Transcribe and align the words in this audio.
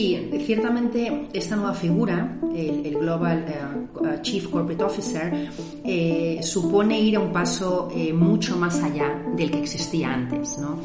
Sí, 0.00 0.30
ciertamente 0.46 1.28
esta 1.30 1.56
nueva 1.56 1.74
figura, 1.74 2.38
el, 2.56 2.96
Global 2.98 3.44
eh, 3.46 4.18
Chief 4.22 4.48
Corporate 4.48 4.82
Officer, 4.82 5.50
eh, 5.84 6.40
supone 6.42 6.98
ir 6.98 7.16
a 7.16 7.20
un 7.20 7.30
paso 7.30 7.90
eh, 7.94 8.10
mucho 8.10 8.56
más 8.56 8.82
allá 8.82 9.22
del 9.36 9.50
que 9.50 9.58
existía 9.60 10.14
antes. 10.14 10.56
¿no? 10.56 10.80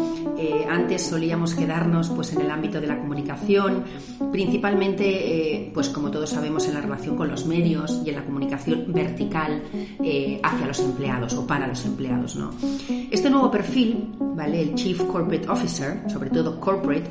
antes 0.69 1.03
solíamos 1.03 1.55
quedarnos 1.55 2.09
pues, 2.09 2.33
en 2.33 2.41
el 2.41 2.51
ámbito 2.51 2.81
de 2.81 2.87
la 2.87 2.99
comunicación, 2.99 3.85
principalmente, 4.33 5.71
pues 5.73 5.87
como 5.87 6.11
todos 6.11 6.29
sabemos, 6.29 6.67
en 6.67 6.73
la 6.73 6.81
relación 6.81 7.15
con 7.15 7.29
los 7.29 7.45
medios 7.45 8.01
y 8.05 8.09
en 8.09 8.15
la 8.17 8.25
comunicación 8.25 8.83
vertical 8.89 9.63
hacia 10.43 10.67
los 10.67 10.79
empleados 10.81 11.35
o 11.35 11.47
para 11.47 11.67
los 11.67 11.85
empleados. 11.85 12.35
¿no? 12.35 12.51
Este 13.09 13.29
nuevo 13.29 13.49
perfil, 13.49 14.09
¿vale? 14.35 14.61
el 14.61 14.75
Chief 14.75 15.01
Corporate 15.05 15.47
Officer, 15.49 16.01
sobre 16.07 16.29
todo 16.29 16.59
corporate, 16.59 17.09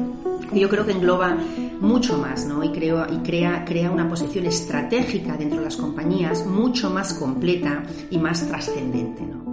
yo 0.52 0.69
creo 0.69 0.84
que 0.84 0.92
engloba 0.92 1.37
mucho 1.80 2.19
más 2.19 2.46
¿no? 2.46 2.62
y, 2.62 2.70
creo, 2.70 3.06
y 3.10 3.19
crea, 3.19 3.65
crea 3.65 3.91
una 3.91 4.09
posición 4.09 4.46
estratégica 4.46 5.37
dentro 5.37 5.59
de 5.59 5.65
las 5.65 5.77
compañías 5.77 6.46
mucho 6.46 6.91
más 6.91 7.15
completa 7.15 7.82
y 8.10 8.18
más 8.18 8.46
trascendente. 8.46 9.23
¿no? 9.23 9.45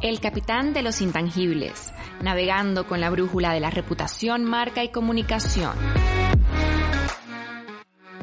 El 0.00 0.20
capitán 0.20 0.72
de 0.72 0.82
los 0.82 1.00
intangibles, 1.00 1.92
navegando 2.22 2.86
con 2.86 3.00
la 3.00 3.10
brújula 3.10 3.52
de 3.52 3.60
la 3.60 3.70
reputación, 3.70 4.44
marca 4.44 4.84
y 4.84 4.90
comunicación. 4.90 5.76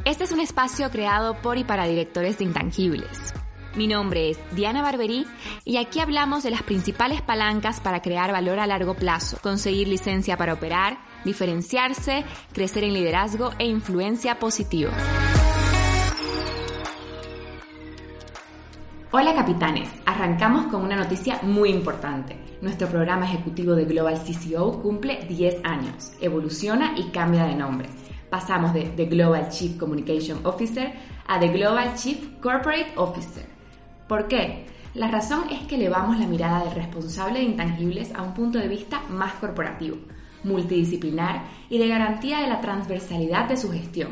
Este 0.06 0.24
es 0.24 0.32
un 0.32 0.40
espacio 0.40 0.90
creado 0.92 1.42
por 1.42 1.58
y 1.58 1.64
para 1.64 1.86
directores 1.86 2.38
de 2.38 2.46
intangibles 2.46 3.34
mi 3.76 3.88
nombre 3.88 4.30
es 4.30 4.40
Diana 4.52 4.82
Barberí 4.82 5.28
y 5.66 5.78
aquí 5.78 6.00
hablamos 6.00 6.44
de 6.44 6.52
las 6.52 6.64
principales 6.64 7.22
palancas 7.22 7.80
para 7.80 8.02
crear 8.02 8.32
valor 8.32 8.60
a 8.60 8.68
largo 8.68 8.94
plazo, 8.94 9.38
conseguir 9.42 9.88
licencia 9.88 10.38
para 10.38 10.54
operar, 10.54 10.98
diferenciarse, 11.26 12.24
crecer 12.54 12.86
en 12.86 12.94
liderazgo 12.94 13.52
e 13.60 13.66
influencia 13.66 14.40
positiva. 14.40 14.92
Hola 19.12 19.34
capitanes, 19.34 19.90
arrancamos 20.06 20.68
con 20.68 20.82
una 20.82 20.96
noticia 20.96 21.40
muy 21.44 21.70
importante. 21.70 22.38
Nuestro 22.62 22.88
programa 22.88 23.26
ejecutivo 23.26 23.74
de 23.74 23.86
Global 23.86 24.22
CCO 24.22 24.82
cumple 24.82 25.26
10 25.30 25.64
años, 25.64 26.12
evoluciona 26.20 26.94
y 26.98 27.12
cambia 27.12 27.46
de 27.46 27.56
nombre. 27.56 27.90
Pasamos 28.30 28.74
de 28.74 28.84
The 28.96 29.06
Global 29.06 29.50
Chief 29.50 29.78
Communication 29.78 30.40
Officer 30.46 30.94
a 31.28 31.40
The 31.40 31.50
Global 31.50 31.96
Chief 31.96 32.40
Corporate 32.42 32.94
Officer. 32.96 33.46
¿Por 34.08 34.28
qué? 34.28 34.66
La 34.94 35.10
razón 35.10 35.44
es 35.52 35.68
que 35.68 35.76
elevamos 35.76 36.18
la 36.20 36.28
mirada 36.28 36.64
del 36.64 36.76
responsable 36.76 37.40
de 37.40 37.46
intangibles 37.46 38.14
a 38.16 38.22
un 38.22 38.34
punto 38.34 38.60
de 38.60 38.68
vista 38.68 39.02
más 39.10 39.34
corporativo, 39.34 39.98
multidisciplinar 40.44 41.44
y 41.70 41.78
de 41.78 41.88
garantía 41.88 42.40
de 42.40 42.48
la 42.48 42.62
transversalidad 42.62 43.50
de 43.50 43.58
su 43.58 43.72
gestión. 43.72 44.10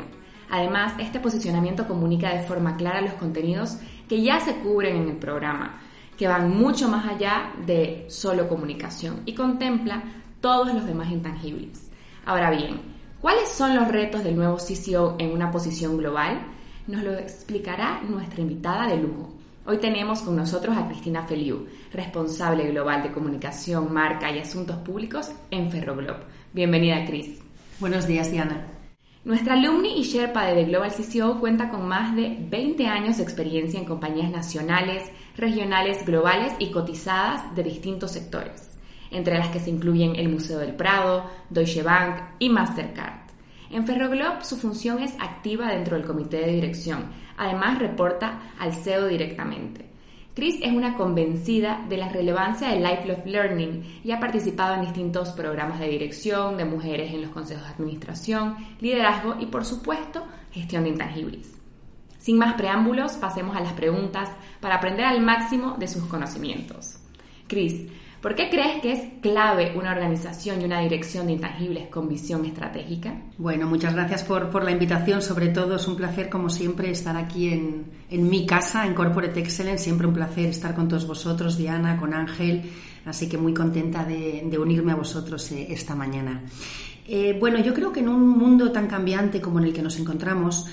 Además, 0.50 0.92
este 0.98 1.20
posicionamiento 1.20 1.88
comunica 1.88 2.34
de 2.34 2.42
forma 2.42 2.76
clara 2.76 3.00
los 3.00 3.14
contenidos 3.14 3.78
que 4.08 4.22
ya 4.22 4.40
se 4.40 4.56
cubren 4.56 4.96
en 4.96 5.08
el 5.08 5.16
programa, 5.16 5.80
que 6.18 6.28
van 6.28 6.50
mucho 6.50 6.88
más 6.88 7.06
allá 7.06 7.52
de 7.66 8.04
solo 8.08 8.48
comunicación 8.48 9.22
y 9.24 9.34
contempla 9.34 10.02
todos 10.40 10.72
los 10.74 10.84
demás 10.84 11.10
intangibles. 11.10 11.90
Ahora 12.26 12.50
bien, 12.50 12.93
¿cuáles 13.24 13.48
son 13.48 13.74
los 13.74 13.88
retos 13.88 14.22
del 14.22 14.36
nuevo 14.36 14.58
CCO 14.58 15.16
en 15.18 15.32
una 15.32 15.50
posición 15.50 15.96
global? 15.96 16.42
Nos 16.86 17.02
lo 17.02 17.14
explicará 17.14 18.02
nuestra 18.02 18.42
invitada 18.42 18.86
de 18.86 18.98
lujo. 18.98 19.32
Hoy 19.64 19.78
tenemos 19.78 20.20
con 20.20 20.36
nosotros 20.36 20.76
a 20.76 20.86
Cristina 20.88 21.22
Feliu, 21.22 21.66
responsable 21.90 22.70
global 22.70 23.02
de 23.02 23.12
comunicación, 23.12 23.90
marca 23.94 24.30
y 24.30 24.40
asuntos 24.40 24.76
públicos 24.76 25.30
en 25.50 25.70
Ferroglob. 25.70 26.18
Bienvenida, 26.52 27.02
Cris. 27.06 27.40
Buenos 27.80 28.06
días, 28.06 28.30
Diana. 28.30 28.66
Nuestra 29.24 29.54
alumni 29.54 29.98
y 29.98 30.02
Sherpa 30.02 30.44
de 30.44 30.56
The 30.56 30.64
Global 30.64 30.92
CCO 30.92 31.40
cuenta 31.40 31.70
con 31.70 31.88
más 31.88 32.14
de 32.14 32.36
20 32.50 32.86
años 32.88 33.16
de 33.16 33.22
experiencia 33.22 33.80
en 33.80 33.86
compañías 33.86 34.30
nacionales, 34.30 35.02
regionales, 35.34 36.04
globales 36.04 36.52
y 36.58 36.70
cotizadas 36.70 37.56
de 37.56 37.62
distintos 37.62 38.10
sectores, 38.12 38.73
entre 39.14 39.38
las 39.38 39.48
que 39.48 39.60
se 39.60 39.70
incluyen 39.70 40.16
el 40.16 40.28
Museo 40.28 40.58
del 40.58 40.74
Prado, 40.74 41.30
Deutsche 41.48 41.82
Bank 41.82 42.16
y 42.38 42.48
Mastercard. 42.50 43.24
En 43.70 43.86
Ferroglob 43.86 44.42
su 44.42 44.56
función 44.56 45.02
es 45.02 45.14
activa 45.18 45.68
dentro 45.68 45.96
del 45.96 46.06
comité 46.06 46.38
de 46.38 46.52
dirección, 46.52 47.06
además 47.36 47.78
reporta 47.78 48.52
al 48.58 48.74
CEO 48.74 49.06
directamente. 49.08 49.90
Chris 50.34 50.58
es 50.62 50.72
una 50.72 50.96
convencida 50.96 51.84
de 51.88 51.96
la 51.96 52.08
relevancia 52.08 52.68
del 52.68 52.82
lifelong 52.82 53.24
learning 53.24 54.00
y 54.02 54.10
ha 54.10 54.18
participado 54.18 54.74
en 54.74 54.80
distintos 54.80 55.30
programas 55.30 55.78
de 55.78 55.88
dirección, 55.88 56.56
de 56.56 56.64
mujeres 56.64 57.12
en 57.12 57.22
los 57.22 57.30
consejos 57.30 57.64
de 57.64 57.70
administración, 57.70 58.56
liderazgo 58.80 59.36
y 59.38 59.46
por 59.46 59.64
supuesto 59.64 60.24
gestión 60.50 60.82
de 60.82 60.90
intangibles. 60.90 61.52
Sin 62.18 62.38
más 62.38 62.54
preámbulos, 62.54 63.12
pasemos 63.12 63.54
a 63.54 63.60
las 63.60 63.74
preguntas 63.74 64.30
para 64.58 64.76
aprender 64.76 65.04
al 65.04 65.20
máximo 65.20 65.76
de 65.78 65.86
sus 65.86 66.04
conocimientos. 66.04 66.96
Chris, 67.46 67.86
¿Por 68.24 68.34
qué 68.34 68.48
crees 68.48 68.80
que 68.80 68.92
es 68.92 69.00
clave 69.20 69.74
una 69.76 69.92
organización 69.92 70.62
y 70.62 70.64
una 70.64 70.80
dirección 70.80 71.26
de 71.26 71.34
intangibles 71.34 71.88
con 71.88 72.08
visión 72.08 72.46
estratégica? 72.46 73.20
Bueno, 73.36 73.66
muchas 73.66 73.92
gracias 73.92 74.24
por, 74.24 74.64
la 74.64 74.70
invitación. 74.70 75.20
Sobre 75.20 75.48
todo 75.48 75.76
es 75.76 75.86
un 75.86 75.94
placer, 75.94 76.30
como 76.30 76.48
siempre, 76.48 76.90
estar 76.90 77.18
aquí 77.18 77.50
en, 77.50 78.30
mi 78.30 78.46
casa, 78.46 78.86
en 78.86 78.94
Corporate 78.94 79.38
Excellence. 79.38 79.84
Siempre 79.84 80.06
un 80.06 80.14
placer 80.14 80.46
estar 80.46 80.74
con 80.74 80.88
todos 80.88 81.06
vosotros, 81.06 81.58
Diana, 81.58 81.98
con 81.98 82.14
Ángel. 82.14 82.62
Así 83.04 83.28
que 83.28 83.36
muy 83.36 83.52
contenta 83.52 84.06
de, 84.06 84.56
unirme 84.58 84.92
a 84.92 84.96
vosotros 84.96 85.52
eh, 85.52 85.66
esta 85.68 85.94
mañana. 85.94 86.44
Eh, 87.06 87.36
bueno, 87.38 87.58
yo 87.58 87.74
creo 87.74 87.92
que 87.92 88.00
en 88.00 88.08
un 88.08 88.26
mundo 88.26 88.72
tan 88.72 88.86
cambiante 88.86 89.42
como 89.42 89.58
en 89.58 89.66
el 89.66 89.74
que 89.74 89.82
nos 89.82 89.98
encontramos, 89.98 90.66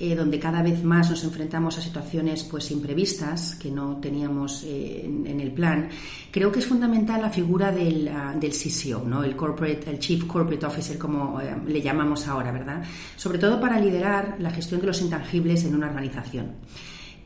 eh, 0.00 0.14
donde 0.14 0.38
cada 0.38 0.62
vez 0.62 0.84
más 0.84 1.10
nos 1.10 1.24
enfrentamos 1.24 1.76
a 1.76 1.80
situaciones 1.80 2.44
pues 2.44 2.70
imprevistas 2.70 3.56
que 3.56 3.68
no 3.68 3.96
teníamos 3.96 4.62
eh, 4.62 5.04
en, 5.04 5.40
el 5.40 5.50
plan, 5.50 5.88
creo 6.30 6.52
que 6.52 6.60
es 6.60 6.66
fundamental 6.66 7.20
la 7.20 7.30
figura 7.30 7.72
del, 7.72 8.08
uh, 8.08 8.38
del 8.38 8.52
CCO, 8.52 9.02
¿no? 9.04 9.24
el, 9.24 9.34
corporate, 9.34 9.90
el 9.90 9.98
Chief 9.98 10.24
Corporate 10.24 10.64
Officer, 10.64 10.98
como 10.98 11.40
eh, 11.40 11.52
le 11.66 11.82
llamamos 11.82 12.28
ahora, 12.28 12.52
¿verdad? 12.52 12.84
Sobre 13.16 13.38
todo 13.38 13.60
para 13.60 13.80
liderar 13.80 14.36
la 14.38 14.52
gestión 14.52 14.80
de 14.80 14.86
los 14.86 15.00
intangibles 15.00 15.64
en 15.64 15.74
una 15.74 15.88
organización. 15.88 16.52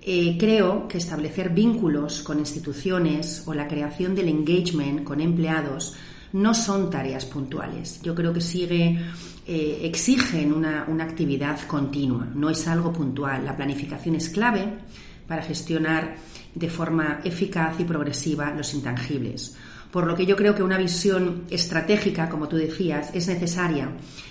creo 0.00 0.88
que 0.88 0.96
establecer 0.96 1.50
vínculos 1.50 2.22
con 2.22 2.38
instituciones 2.38 3.42
o 3.46 3.52
la 3.52 3.68
creación 3.68 4.14
del 4.14 4.28
engagement 4.28 5.04
con 5.04 5.20
empleados 5.20 5.94
no 6.32 6.54
son 6.54 6.90
tareas 6.90 7.26
puntuales. 7.26 8.00
Yo 8.02 8.14
creo 8.14 8.32
que 8.32 8.40
sigue 8.40 8.98
eh, 9.46 9.80
exigen 9.82 10.52
una, 10.52 10.86
actividad 11.02 11.60
continua, 11.66 12.28
no 12.34 12.48
es 12.48 12.66
algo 12.68 12.92
puntual. 12.92 13.44
La 13.44 13.56
planificación 13.56 14.14
es 14.14 14.28
clave 14.28 14.78
para 15.26 15.42
gestionar 15.42 16.14
de 16.54 16.68
forma 16.68 17.20
eficaz 17.24 17.80
y 17.80 17.84
progresiva 17.84 18.52
los 18.52 18.72
intangibles. 18.74 19.56
Por 19.90 20.06
lo 20.06 20.16
que 20.16 20.26
yo 20.26 20.36
creo 20.36 20.54
que 20.54 20.62
una 20.62 20.78
visión 20.78 21.44
estratégica, 21.50 22.28
como 22.28 22.48
tú 22.48 22.56
decías, 22.56 23.10
es 23.14 23.28
necesaria 23.28 23.90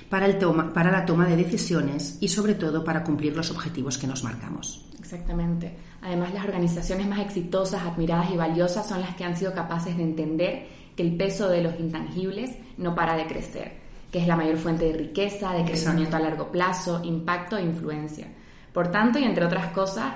para, 0.09 0.25
el 0.25 0.37
para 0.73 0.91
la 0.91 1.05
toma 1.05 1.27
de 1.27 1.35
decisiones 1.35 2.17
y 2.19 2.29
sobre 2.29 2.55
todo 2.55 2.83
para 2.83 3.03
cumplir 3.03 3.35
los 3.35 3.51
objetivos 3.51 3.97
que 3.97 4.07
nos 4.07 4.23
marcamos. 4.23 4.87
Exactamente. 4.97 5.75
Además, 6.01 6.33
las 6.33 6.45
organizaciones 6.45 7.05
más 7.05 7.19
exitosas, 7.19 7.83
admiradas 7.83 8.31
y 8.31 8.37
valiosas 8.37 8.87
son 8.87 9.01
las 9.01 9.15
que 9.15 9.23
han 9.23 9.37
sido 9.37 9.53
capaces 9.53 9.97
de 9.97 10.03
entender 10.03 10.80
que 10.95 11.03
el 11.03 11.15
peso 11.15 11.49
de 11.49 11.61
los 11.63 11.79
intangibles 11.79 12.57
no 12.77 12.95
para 12.95 13.15
de 13.15 13.27
crecer 13.27 13.81
que 14.11 14.19
es 14.19 14.27
la 14.27 14.35
mayor 14.35 14.57
fuente 14.57 14.85
de 14.85 14.93
riqueza, 14.93 15.53
de 15.53 15.63
crecimiento 15.63 16.17
a 16.17 16.19
largo 16.19 16.51
plazo, 16.51 17.01
impacto 17.03 17.57
e 17.57 17.63
influencia. 17.63 18.27
Por 18.73 18.91
tanto, 18.91 19.17
y 19.19 19.23
entre 19.23 19.45
otras 19.45 19.67
cosas, 19.67 20.13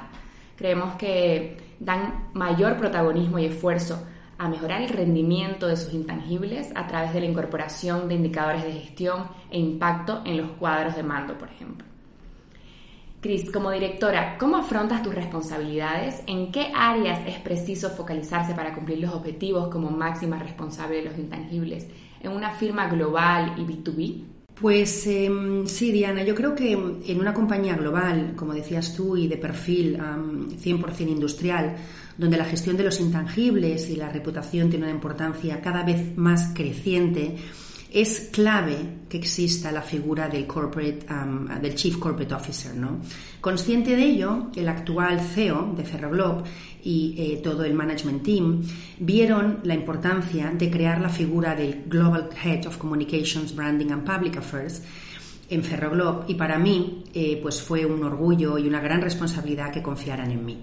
creemos 0.58 0.96
que 0.96 1.58
dan 1.80 2.30
mayor 2.34 2.78
protagonismo 2.78 3.40
y 3.40 3.46
esfuerzo 3.46 4.06
a 4.38 4.50
mejorar 4.50 4.82
el 4.82 4.90
rendimiento 4.90 5.68
de 5.68 5.78
sus 5.78 5.94
intangibles 5.94 6.72
a 6.76 6.88
través 6.88 7.14
de 7.14 7.22
la 7.22 7.26
incorporación 7.28 8.10
de 8.10 8.16
indicadores 8.16 8.64
de 8.64 8.74
gestión 8.74 9.28
e 9.50 9.58
impacto 9.58 10.22
en 10.26 10.38
los 10.38 10.52
cuadros 10.52 10.96
de 10.96 11.04
mando, 11.04 11.38
por 11.38 11.50
ejemplo. 11.50 11.85
Cris, 13.26 13.50
como 13.50 13.72
directora, 13.72 14.38
¿cómo 14.38 14.58
afrontas 14.58 15.02
tus 15.02 15.16
responsabilidades? 15.16 16.22
¿En 16.28 16.52
qué 16.52 16.72
áreas 16.76 17.28
es 17.28 17.40
preciso 17.40 17.90
focalizarse 17.90 18.54
para 18.54 18.76
cumplir 18.76 19.00
los 19.00 19.14
objetivos 19.14 19.70
como 19.70 19.90
máxima 19.90 20.38
responsable 20.38 20.98
de 20.98 21.06
los 21.06 21.18
intangibles? 21.18 21.88
en 22.26 22.32
una 22.32 22.52
firma 22.52 22.88
global 22.88 23.54
y 23.58 23.62
B2B? 23.62 24.24
Pues 24.60 25.06
em, 25.08 25.66
sí, 25.68 25.92
Diana, 25.92 26.24
yo 26.24 26.34
creo 26.34 26.56
que 26.56 26.72
en 26.72 27.20
una 27.20 27.34
compañía 27.34 27.76
global, 27.76 28.34
como 28.36 28.54
decías 28.54 28.96
tú, 28.96 29.18
y 29.18 29.28
de 29.28 29.38
perfil 29.38 29.98
100% 29.98 31.10
industrial, 31.10 31.76
donde 32.18 32.38
la 32.38 32.46
gestión 32.46 32.78
de 32.78 32.84
los 32.84 33.00
intangibles 33.02 33.90
y 33.90 33.98
la 33.98 34.10
reputación 34.10 34.70
tiene 34.70 34.86
una 34.86 34.94
importancia 34.94 35.62
cada 35.62 35.84
vez 35.84 36.18
más 36.18 36.52
creciente, 36.54 37.36
es 37.96 38.28
clave 38.30 39.06
que 39.08 39.16
exista 39.16 39.72
la 39.72 39.82
figura 39.82 40.28
um, 40.28 41.48
del 41.62 41.76
Chief 41.76 41.98
Corporate 41.98 42.34
Officer. 42.34 42.76
¿no? 42.76 43.00
Consciente 43.40 43.96
de 43.96 44.04
ello, 44.04 44.48
el 44.54 44.68
actual 44.68 45.22
CEO 45.22 45.74
de 45.78 45.86
Ferroglobe 45.86 46.44
y 46.84 47.16
eh, 47.18 47.40
todo 47.42 47.64
el 47.64 47.74
management 47.74 48.22
team 48.22 48.62
vieron 49.00 49.60
la 49.64 49.76
importancia 49.76 50.52
de 50.52 50.70
crear 50.70 51.00
la 51.00 51.08
figura 51.08 51.56
del 51.56 51.86
Global 51.88 52.28
Head 52.44 52.68
of 52.68 52.78
Communications, 52.78 53.56
Branding 53.56 53.92
and 53.92 54.04
Public 54.04 54.36
Affairs 54.40 54.82
en 55.50 55.64
Ferroglobe 55.64 56.26
y 56.28 56.36
para 56.36 56.60
mí 56.60 57.06
eh, 57.14 57.40
pues 57.42 57.62
fue 57.62 57.86
un 57.86 58.04
orgullo 58.04 58.58
y 58.58 58.68
una 58.68 58.82
gran 58.82 59.02
responsabilidad 59.02 59.72
que 59.72 59.82
confiaran 59.82 60.32
en 60.32 60.46
mí. 60.46 60.58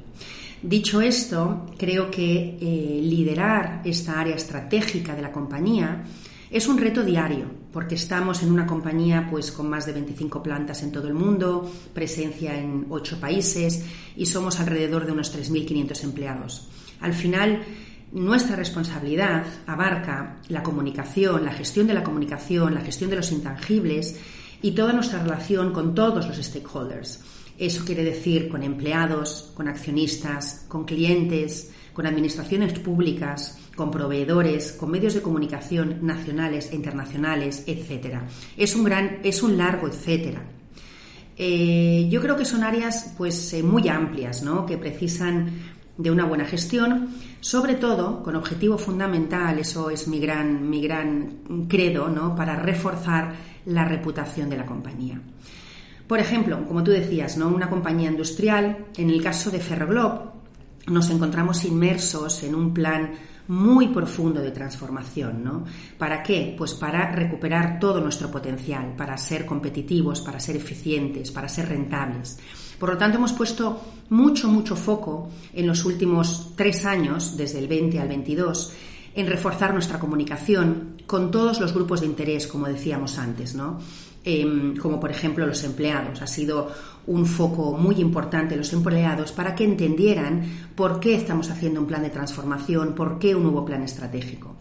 Dicho 0.62 1.00
esto, 1.00 1.64
creo 1.78 2.10
que 2.10 2.58
eh, 2.60 3.00
liderar 3.02 3.80
esta 3.86 4.20
área 4.20 4.36
estratégica 4.36 5.16
de 5.16 5.22
la 5.22 5.32
compañía 5.32 6.04
es 6.52 6.68
un 6.68 6.76
reto 6.76 7.02
diario, 7.02 7.46
porque 7.72 7.94
estamos 7.94 8.42
en 8.42 8.52
una 8.52 8.66
compañía 8.66 9.26
pues 9.30 9.50
con 9.50 9.70
más 9.70 9.86
de 9.86 9.94
25 9.94 10.42
plantas 10.42 10.82
en 10.82 10.92
todo 10.92 11.08
el 11.08 11.14
mundo, 11.14 11.72
presencia 11.94 12.54
en 12.58 12.86
ocho 12.90 13.18
países 13.18 13.86
y 14.16 14.26
somos 14.26 14.60
alrededor 14.60 15.06
de 15.06 15.12
unos 15.12 15.34
3.500 15.34 16.04
empleados. 16.04 16.68
Al 17.00 17.14
final, 17.14 17.62
nuestra 18.12 18.54
responsabilidad 18.54 19.46
abarca 19.66 20.40
la 20.48 20.62
comunicación, 20.62 21.46
la 21.46 21.54
gestión 21.54 21.86
de 21.86 21.94
la 21.94 22.04
comunicación, 22.04 22.74
la 22.74 22.82
gestión 22.82 23.08
de 23.08 23.16
los 23.16 23.32
intangibles 23.32 24.20
y 24.60 24.72
toda 24.72 24.92
nuestra 24.92 25.22
relación 25.22 25.72
con 25.72 25.94
todos 25.94 26.28
los 26.28 26.36
stakeholders. 26.36 27.20
Eso 27.56 27.82
quiere 27.86 28.04
decir 28.04 28.50
con 28.50 28.62
empleados, 28.62 29.52
con 29.54 29.68
accionistas, 29.68 30.66
con 30.68 30.84
clientes, 30.84 31.70
con 31.94 32.06
administraciones 32.06 32.78
públicas, 32.78 33.58
con 33.74 33.90
proveedores, 33.90 34.72
con 34.72 34.90
medios 34.90 35.14
de 35.14 35.22
comunicación 35.22 35.98
nacionales 36.02 36.70
e 36.72 36.76
internacionales, 36.76 37.64
etcétera. 37.66 38.26
Es 38.56 38.76
un 38.76 38.84
gran, 38.84 39.18
es 39.22 39.42
un 39.42 39.56
largo 39.56 39.88
etcétera. 39.88 40.42
Eh, 41.36 42.08
yo 42.10 42.20
creo 42.20 42.36
que 42.36 42.44
son 42.44 42.62
áreas 42.62 43.14
pues 43.16 43.52
eh, 43.54 43.62
muy 43.62 43.88
amplias, 43.88 44.42
¿no? 44.42 44.66
que 44.66 44.76
precisan 44.76 45.50
de 45.96 46.10
una 46.10 46.24
buena 46.24 46.44
gestión, 46.44 47.08
sobre 47.40 47.74
todo 47.74 48.22
con 48.22 48.36
objetivo 48.36 48.78
fundamental, 48.78 49.58
eso 49.58 49.90
es 49.90 50.08
mi 50.08 50.20
gran, 50.20 50.68
mi 50.68 50.82
gran 50.82 51.66
credo, 51.68 52.08
¿no? 52.08 52.34
para 52.34 52.56
reforzar 52.56 53.34
la 53.66 53.84
reputación 53.84 54.50
de 54.50 54.56
la 54.58 54.66
compañía. 54.66 55.20
Por 56.06 56.18
ejemplo, 56.18 56.66
como 56.66 56.82
tú 56.82 56.90
decías, 56.90 57.36
¿no? 57.38 57.48
una 57.48 57.70
compañía 57.70 58.10
industrial, 58.10 58.86
en 58.96 59.10
el 59.10 59.22
caso 59.22 59.50
de 59.50 59.60
Ferroglobe, 59.60 60.30
nos 60.88 61.08
encontramos 61.10 61.64
inmersos 61.64 62.42
en 62.42 62.54
un 62.54 62.74
plan 62.74 63.12
muy 63.48 63.88
profundo 63.88 64.40
de 64.40 64.50
transformación, 64.50 65.42
¿no? 65.42 65.64
¿Para 65.98 66.22
qué? 66.22 66.54
Pues 66.56 66.74
para 66.74 67.10
recuperar 67.12 67.78
todo 67.78 68.00
nuestro 68.00 68.30
potencial, 68.30 68.94
para 68.96 69.16
ser 69.16 69.44
competitivos, 69.44 70.20
para 70.20 70.40
ser 70.40 70.56
eficientes, 70.56 71.30
para 71.30 71.48
ser 71.48 71.68
rentables. 71.68 72.38
Por 72.78 72.90
lo 72.90 72.98
tanto, 72.98 73.18
hemos 73.18 73.32
puesto 73.32 73.80
mucho, 74.10 74.48
mucho 74.48 74.76
foco 74.76 75.30
en 75.52 75.66
los 75.66 75.84
últimos 75.84 76.52
tres 76.56 76.84
años, 76.84 77.36
desde 77.36 77.58
el 77.58 77.68
20 77.68 78.00
al 78.00 78.08
22, 78.08 78.72
en 79.14 79.26
reforzar 79.26 79.72
nuestra 79.72 79.98
comunicación 79.98 80.96
con 81.06 81.30
todos 81.30 81.60
los 81.60 81.74
grupos 81.74 82.00
de 82.00 82.06
interés, 82.06 82.46
como 82.46 82.66
decíamos 82.66 83.18
antes, 83.18 83.54
¿no? 83.54 83.78
Em, 84.24 84.76
como 84.76 85.00
por 85.00 85.10
ejemplo 85.10 85.46
los 85.46 85.64
empleados. 85.64 86.22
Ha 86.22 86.28
sido 86.28 86.70
un 87.08 87.26
foco 87.26 87.76
muy 87.76 87.96
importante 87.96 88.54
los 88.54 88.72
empleados 88.72 89.32
para 89.32 89.56
que 89.56 89.64
entendieran 89.64 90.44
por 90.76 91.00
qué 91.00 91.16
estamos 91.16 91.50
haciendo 91.50 91.80
un 91.80 91.88
plan 91.88 92.02
de 92.02 92.10
transformación, 92.10 92.94
por 92.94 93.18
qué 93.18 93.34
un 93.34 93.42
nuevo 93.42 93.64
plan 93.64 93.82
estratégico. 93.82 94.56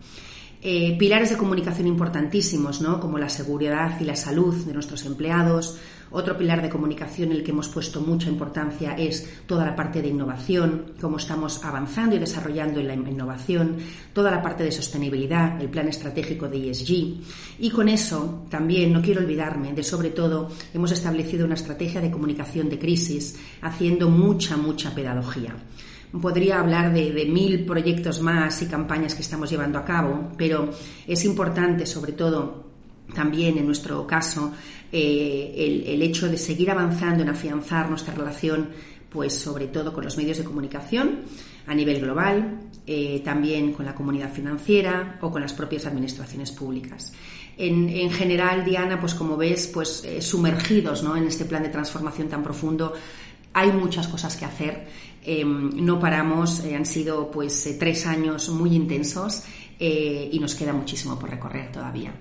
Eh, 0.64 0.96
pilares 0.96 1.32
de 1.32 1.38
comunicación 1.38 1.88
importantísimos, 1.88 2.82
¿no? 2.82 3.00
como 3.00 3.18
la 3.18 3.30
seguridad 3.30 4.00
y 4.00 4.04
la 4.04 4.16
salud 4.16 4.54
de 4.54 4.74
nuestros 4.74 5.06
empleados. 5.06 5.80
Otro 6.12 6.38
pilar 6.38 6.62
de 6.62 6.70
comunicación 6.70 7.32
en 7.32 7.38
el 7.38 7.44
que 7.44 7.50
hemos 7.50 7.68
puesto 7.68 8.00
mucha 8.00 8.30
importancia 8.30 8.94
es 8.96 9.28
toda 9.48 9.66
la 9.66 9.76
parte 9.76 10.04
de 10.04 10.10
innovación, 10.10 10.94
cómo 11.02 11.18
estamos 11.18 11.66
avanzando 11.66 12.16
y 12.16 12.20
desarrollando 12.20 12.80
en 12.80 12.88
la 12.90 12.94
innovación, 12.94 13.78
toda 14.14 14.30
la 14.30 14.44
parte 14.44 14.64
de 14.64 14.72
sostenibilidad, 14.72 15.60
el 15.60 15.70
plan 15.70 15.88
estratégico 15.88 16.48
de 16.48 16.70
ESG. 16.70 16.92
Y 17.58 17.72
con 17.72 17.90
eso 17.90 18.46
también 18.50 18.94
no 18.94 19.02
quiero 19.02 19.22
olvidarme 19.22 19.74
de, 19.74 19.82
sobre 19.82 20.12
todo, 20.12 20.52
hemos 20.76 20.92
establecido 20.92 21.46
una 21.46 21.56
estrategia 21.56 22.02
de 22.02 22.12
comunicación 22.12 22.70
de 22.70 22.78
crisis, 22.78 23.40
haciendo 23.62 24.10
mucha, 24.10 24.58
mucha 24.58 24.94
pedagogía. 24.94 25.56
Podría 26.20 26.60
hablar 26.60 26.94
de, 26.94 27.26
mil 27.26 27.66
proyectos 27.66 28.20
más 28.20 28.62
y 28.62 28.66
campañas 28.66 29.16
que 29.16 29.22
estamos 29.22 29.50
llevando 29.50 29.80
a 29.80 29.86
cabo, 29.86 30.32
pero 30.38 30.70
es 31.08 31.24
importante, 31.24 31.86
sobre 31.86 32.12
todo, 32.12 32.66
también 33.14 33.58
en 33.58 33.66
nuestro 33.66 34.06
caso, 34.06 34.52
eh, 34.92 35.84
el, 35.88 36.02
hecho 36.02 36.28
de 36.28 36.38
seguir 36.38 36.70
avanzando 36.70 37.24
en 37.24 37.30
afianzar 37.30 37.90
nuestra 37.90 38.14
relación, 38.14 38.70
pues 39.10 39.34
sobre 39.34 39.68
todo 39.68 39.94
con 39.94 40.04
los 40.04 40.18
medios 40.18 40.38
de 40.38 40.44
comunicación 40.44 41.22
a 41.68 41.74
nivel 41.74 42.02
global, 42.02 42.60
eh, 42.86 43.22
también 43.24 43.72
con 43.72 43.86
la 43.86 43.96
comunidad 43.96 44.34
financiera 44.34 45.18
o 45.22 45.32
con 45.32 45.42
las 45.42 45.54
propias 45.54 45.86
administraciones 45.86 46.52
públicas. 46.52 47.14
En, 47.58 48.10
general, 48.12 48.66
Diana, 48.66 49.00
pues 49.00 49.14
como 49.14 49.38
ves, 49.38 49.68
pues 49.68 50.04
eh, 50.04 50.22
sumergidos 50.22 51.04
¿no? 51.04 51.16
en 51.16 51.26
este 51.28 51.46
plan 51.46 51.62
de 51.62 51.70
transformación 51.70 52.28
tan 52.28 52.42
profundo, 52.42 52.94
hay 53.54 53.72
muchas 53.72 54.08
cosas 54.08 54.36
que 54.36 54.46
hacer 54.46 54.88
Em, 55.24 55.70
no 55.86 56.00
paramos, 56.00 56.66
eh, 56.66 56.76
han 56.76 56.86
sido 56.86 57.30
pues 57.30 57.68
eh, 57.68 57.78
tres 57.80 58.08
años 58.08 58.50
muy 58.50 58.76
intensos 58.76 59.44
eh, 59.80 60.30
y 60.32 60.40
nos 60.40 60.56
queda 60.56 60.74
muchísimo 60.74 61.20
por 61.20 61.30
recorrer 61.30 61.72
todavía. 61.72 62.12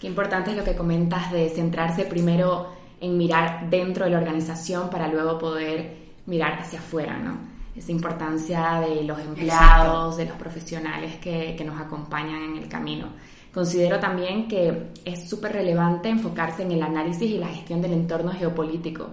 Qué 0.00 0.08
importante 0.08 0.50
es 0.50 0.56
lo 0.56 0.64
que 0.64 0.74
comentas 0.74 1.30
de 1.30 1.48
centrarse 1.50 2.04
primero 2.04 2.72
en 3.00 3.16
mirar 3.16 3.70
dentro 3.70 4.04
de 4.04 4.10
la 4.10 4.18
organización 4.18 4.90
para 4.90 5.06
luego 5.06 5.38
poder 5.38 5.96
mirar 6.26 6.60
hacia 6.60 6.80
afuera, 6.80 7.16
¿no? 7.16 7.38
Esa 7.76 7.92
importancia 7.92 8.80
de 8.80 9.04
los 9.04 9.18
empleados, 9.20 10.16
de 10.16 10.24
los 10.24 10.36
profesionales 10.36 11.16
que, 11.16 11.54
que 11.56 11.64
nos 11.64 11.78
acompañan 11.80 12.42
en 12.42 12.56
el 12.56 12.68
camino. 12.68 13.08
Considero 13.52 14.00
también 14.00 14.48
que 14.48 14.90
es 15.04 15.28
súper 15.28 15.52
relevante 15.52 16.08
enfocarse 16.08 16.62
en 16.62 16.72
el 16.72 16.82
análisis 16.82 17.30
y 17.30 17.38
la 17.38 17.48
gestión 17.48 17.80
del 17.80 17.92
entorno 17.92 18.32
geopolítico 18.32 19.10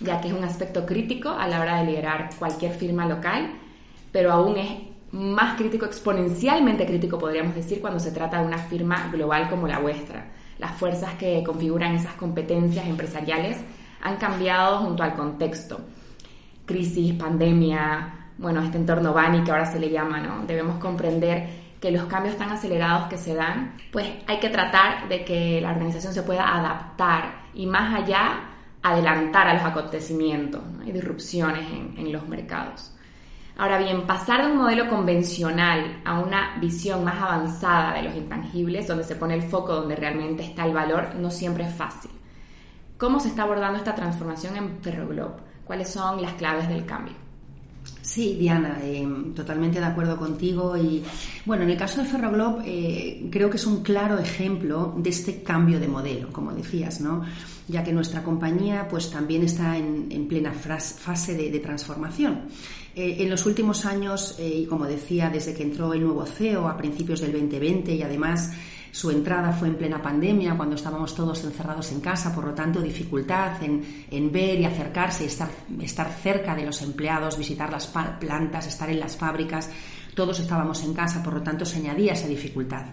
ya 0.00 0.20
que 0.20 0.28
es 0.28 0.34
un 0.34 0.44
aspecto 0.44 0.84
crítico 0.84 1.30
a 1.30 1.48
la 1.48 1.60
hora 1.60 1.78
de 1.78 1.86
liderar 1.86 2.30
cualquier 2.38 2.72
firma 2.72 3.06
local, 3.06 3.50
pero 4.12 4.32
aún 4.32 4.56
es 4.56 4.70
más 5.12 5.56
crítico, 5.56 5.86
exponencialmente 5.86 6.86
crítico 6.86 7.18
podríamos 7.18 7.54
decir, 7.54 7.80
cuando 7.80 7.98
se 7.98 8.10
trata 8.10 8.40
de 8.40 8.46
una 8.46 8.58
firma 8.58 9.08
global 9.12 9.48
como 9.48 9.66
la 9.66 9.78
vuestra. 9.78 10.32
Las 10.58 10.72
fuerzas 10.72 11.14
que 11.14 11.42
configuran 11.44 11.94
esas 11.94 12.14
competencias 12.14 12.86
empresariales 12.86 13.58
han 14.02 14.16
cambiado 14.16 14.78
junto 14.78 15.02
al 15.02 15.14
contexto. 15.14 15.80
Crisis, 16.64 17.14
pandemia, 17.14 18.30
bueno, 18.38 18.62
este 18.62 18.76
entorno 18.76 19.12
BANI 19.12 19.44
que 19.44 19.50
ahora 19.50 19.66
se 19.66 19.78
le 19.78 19.90
llama, 19.90 20.20
¿no? 20.20 20.44
Debemos 20.46 20.78
comprender 20.78 21.66
que 21.80 21.90
los 21.90 22.04
cambios 22.04 22.36
tan 22.36 22.50
acelerados 22.50 23.08
que 23.08 23.18
se 23.18 23.34
dan, 23.34 23.74
pues 23.92 24.08
hay 24.26 24.38
que 24.38 24.48
tratar 24.48 25.08
de 25.08 25.24
que 25.24 25.60
la 25.60 25.70
organización 25.70 26.12
se 26.12 26.22
pueda 26.22 26.56
adaptar 26.56 27.46
y 27.54 27.66
más 27.66 27.94
allá 27.94 28.40
adelantar 28.90 29.48
a 29.48 29.54
los 29.54 29.62
acontecimientos 29.62 30.62
y 30.84 30.92
disrupciones 30.92 31.66
en, 31.96 32.12
los 32.12 32.28
mercados. 32.28 32.92
Ahora 33.56 33.78
bien, 33.78 34.06
pasar 34.06 34.44
de 34.44 34.52
un 34.52 34.58
modelo 34.58 34.88
convencional 34.88 36.02
a 36.04 36.18
una 36.20 36.58
visión 36.60 37.02
más 37.02 37.20
avanzada 37.20 37.94
de 37.94 38.02
los 38.02 38.14
intangibles, 38.14 38.86
donde 38.86 39.04
se 39.04 39.16
pone 39.16 39.34
el 39.34 39.42
foco 39.42 39.74
donde 39.74 39.96
realmente 39.96 40.44
está 40.44 40.66
el 40.66 40.74
valor, 40.74 41.14
no 41.16 41.30
siempre 41.30 41.64
es 41.64 41.74
fácil. 41.74 42.10
¿Cómo 42.98 43.18
se 43.18 43.28
está 43.28 43.42
abordando 43.42 43.78
esta 43.78 43.94
transformación 43.94 44.56
en 44.56 44.78
Ferroglobe? 44.82 45.42
¿Cuáles 45.64 45.90
son 45.90 46.22
las 46.22 46.34
claves 46.34 46.68
del 46.68 46.86
cambio? 46.86 47.25
Sí, 48.06 48.36
Diana, 48.38 48.78
eh, 48.82 49.06
totalmente 49.34 49.80
de 49.80 49.84
acuerdo 49.84 50.16
contigo. 50.16 50.76
Y 50.76 51.02
bueno, 51.44 51.64
en 51.64 51.70
el 51.70 51.76
caso 51.76 52.00
de 52.00 52.08
Ferroglobe, 52.08 52.62
eh, 52.64 53.28
creo 53.30 53.50
que 53.50 53.56
es 53.56 53.66
un 53.66 53.82
claro 53.82 54.18
ejemplo 54.18 54.94
de 54.96 55.10
este 55.10 55.42
cambio 55.42 55.80
de 55.80 55.88
modelo, 55.88 56.32
como 56.32 56.52
decías, 56.52 57.00
¿no? 57.00 57.24
Ya 57.68 57.82
que 57.82 57.92
nuestra 57.92 58.22
compañía, 58.22 58.86
pues 58.88 59.10
también 59.10 59.42
está 59.42 59.76
en, 59.76 60.28
plena 60.28 60.52
fase 60.52 61.34
de, 61.34 61.58
transformación. 61.58 62.42
Eh, 62.94 63.16
en 63.18 63.28
los 63.28 63.44
últimos 63.44 63.84
años, 63.84 64.38
y 64.38 64.66
como 64.66 64.86
decía, 64.86 65.28
desde 65.28 65.52
que 65.52 65.64
entró 65.64 65.92
el 65.92 66.02
nuevo 66.02 66.24
CEO 66.24 66.68
a 66.68 66.76
principios 66.76 67.20
del 67.20 67.32
2020 67.32 67.96
y 67.96 68.02
además 68.02 68.52
su 68.96 69.10
entrada 69.10 69.52
fue 69.52 69.68
en 69.68 69.74
plena 69.74 70.00
pandemia, 70.00 70.56
cuando 70.56 70.74
estábamos 70.74 71.14
todos 71.14 71.44
encerrados 71.44 71.92
en 71.92 72.00
casa, 72.00 72.34
por 72.34 72.46
lo 72.46 72.54
tanto 72.54 72.80
dificultad 72.80 73.62
en, 73.62 74.32
ver 74.32 74.58
y 74.58 74.64
acercarse, 74.64 75.26
estar, 75.26 75.50
estar 75.82 76.10
cerca 76.10 76.54
de 76.54 76.64
los 76.64 76.80
empleados, 76.80 77.36
visitar 77.36 77.70
las 77.70 77.88
plantas, 77.88 78.66
estar 78.66 78.88
en 78.88 78.98
las 78.98 79.14
fábricas. 79.14 79.68
Todos 80.14 80.40
estábamos 80.40 80.82
en 80.82 80.94
casa, 80.94 81.22
por 81.22 81.34
lo 81.34 81.42
tanto 81.42 81.66
se 81.66 81.76
añadía 81.76 82.14
esa 82.14 82.26
dificultad. 82.26 82.86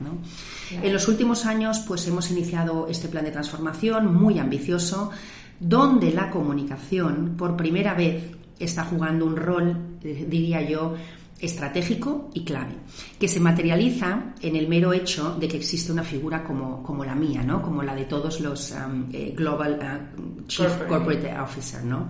En 0.72 0.92
los 0.92 1.08
últimos 1.08 1.46
años 1.46 1.80
pues 1.88 2.06
hemos 2.06 2.30
iniciado 2.32 2.88
este 2.90 3.08
plan 3.08 3.24
de 3.24 3.32
transformación 3.32 4.14
muy 4.14 4.40
ambicioso, 4.40 5.10
donde 5.58 6.12
la 6.12 6.30
comunicación 6.30 7.36
por 7.38 7.56
primera 7.56 7.94
vez 7.94 8.30
está 8.60 8.84
jugando 8.84 9.26
un 9.26 9.38
rol, 9.38 10.00
diría 10.02 10.62
yo, 10.70 10.96
estratégico 11.44 12.30
y 12.34 12.46
clave, 12.46 12.74
que 13.20 13.28
se 13.28 13.40
materializa 13.40 14.34
en 14.42 14.56
el 14.56 14.70
mero 14.70 14.94
hecho 14.94 15.36
de 15.38 15.48
que 15.48 15.58
existe 15.58 15.92
una 15.92 16.04
figura 16.04 16.44
como, 16.44 16.82
como 16.82 17.04
la 17.04 17.16
mía, 17.16 17.44
¿no? 17.44 17.62
como 17.62 17.84
la 17.84 17.94
de 17.94 18.06
todos 18.06 18.40
los 18.40 18.72
um, 18.72 19.10
eh, 19.12 19.34
Global 19.36 19.78
uh, 20.18 20.48
Chief 20.48 20.72
Corporate, 20.88 21.38
Officer. 21.38 21.84
¿no? 21.84 22.10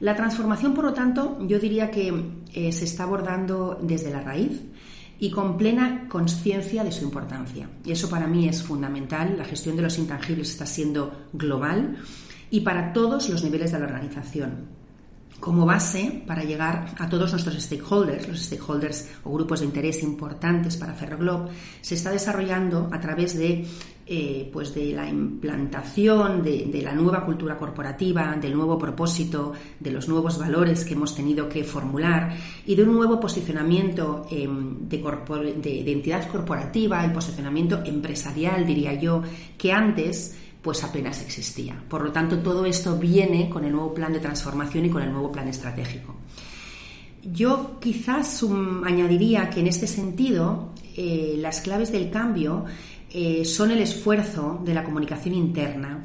La 0.00 0.14
transformación, 0.14 0.74
por 0.74 0.84
lo 0.84 0.92
tanto, 0.92 1.38
yo 1.40 1.58
diría 1.58 1.90
que 1.90 2.14
eh, 2.52 2.70
se 2.70 2.84
está 2.84 3.02
abordando 3.02 3.80
desde 3.82 4.10
la 4.10 4.20
raíz 4.20 4.62
y 5.18 5.30
con 5.30 5.56
plena 5.56 6.06
conciencia 6.08 6.84
de 6.84 6.92
su 6.92 7.02
importancia. 7.02 7.68
Y 7.84 7.92
eso 7.92 8.08
para 8.08 8.28
mí 8.28 8.48
es 8.48 8.62
fundamental. 8.62 9.36
La 9.36 9.44
gestión 9.44 9.74
de 9.74 9.82
los 9.82 9.98
intangibles 9.98 10.50
está 10.50 10.66
siendo 10.66 11.26
global 11.32 11.96
y 12.50 12.60
para 12.60 12.92
todos 12.92 13.28
los 13.28 13.42
niveles 13.42 13.72
de 13.72 13.80
la 13.80 13.86
organización 13.86 14.75
como 15.40 15.66
base 15.66 16.22
para 16.26 16.44
llegar 16.44 16.94
a 16.98 17.08
todos 17.08 17.30
nuestros 17.32 17.62
stakeholders, 17.62 18.28
los 18.28 18.40
stakeholders 18.40 19.08
o 19.24 19.32
grupos 19.32 19.60
de 19.60 19.66
interés 19.66 20.02
importantes 20.02 20.76
para 20.76 20.94
Ferroglob, 20.94 21.48
se 21.80 21.94
está 21.94 22.10
desarrollando 22.10 22.88
a 22.90 23.00
través 23.00 23.36
de, 23.36 23.66
eh, 24.06 24.48
pues 24.52 24.74
de 24.74 24.92
la 24.92 25.08
implantación 25.08 26.42
de, 26.42 26.80
la 26.82 26.94
nueva 26.94 27.24
cultura 27.24 27.58
corporativa, 27.58 28.34
del 28.40 28.54
nuevo 28.54 28.78
propósito, 28.78 29.52
de 29.78 29.90
los 29.90 30.08
nuevos 30.08 30.38
valores 30.38 30.84
que 30.84 30.94
hemos 30.94 31.14
tenido 31.14 31.48
que 31.48 31.64
formular 31.64 32.34
y 32.64 32.74
de 32.74 32.84
un 32.84 32.94
nuevo 32.94 33.20
posicionamiento 33.20 34.26
em, 34.30 34.88
de, 34.88 35.70
identidad 35.70 36.28
corporativa, 36.28 37.04
el 37.04 37.12
posicionamiento 37.12 37.82
empresarial, 37.84 38.66
diría 38.66 38.94
yo, 38.94 39.22
que 39.58 39.72
antes 39.72 40.36
pues 40.66 40.82
apenas 40.82 41.22
existía. 41.22 41.80
Por 41.88 42.02
lo 42.02 42.10
tanto, 42.10 42.40
todo 42.40 42.66
esto 42.66 42.98
viene 42.98 43.48
con 43.48 43.64
el 43.64 43.70
nuevo 43.70 43.94
plan 43.94 44.12
de 44.12 44.18
transformación 44.18 44.86
y 44.86 44.90
con 44.90 45.00
el 45.00 45.12
nuevo 45.12 45.30
plan 45.30 45.46
estratégico. 45.46 46.16
Yo 47.22 47.78
quizás 47.78 48.44
añadiría 48.84 49.48
que 49.48 49.60
en 49.60 49.68
este 49.68 49.86
sentido 49.86 50.72
eh, 50.96 51.36
las 51.38 51.60
claves 51.60 51.92
del 51.92 52.10
cambio 52.10 52.64
eh, 53.08 53.44
son 53.44 53.70
el 53.70 53.78
esfuerzo 53.78 54.60
de 54.64 54.74
la 54.74 54.82
comunicación 54.82 55.36
interna, 55.36 56.04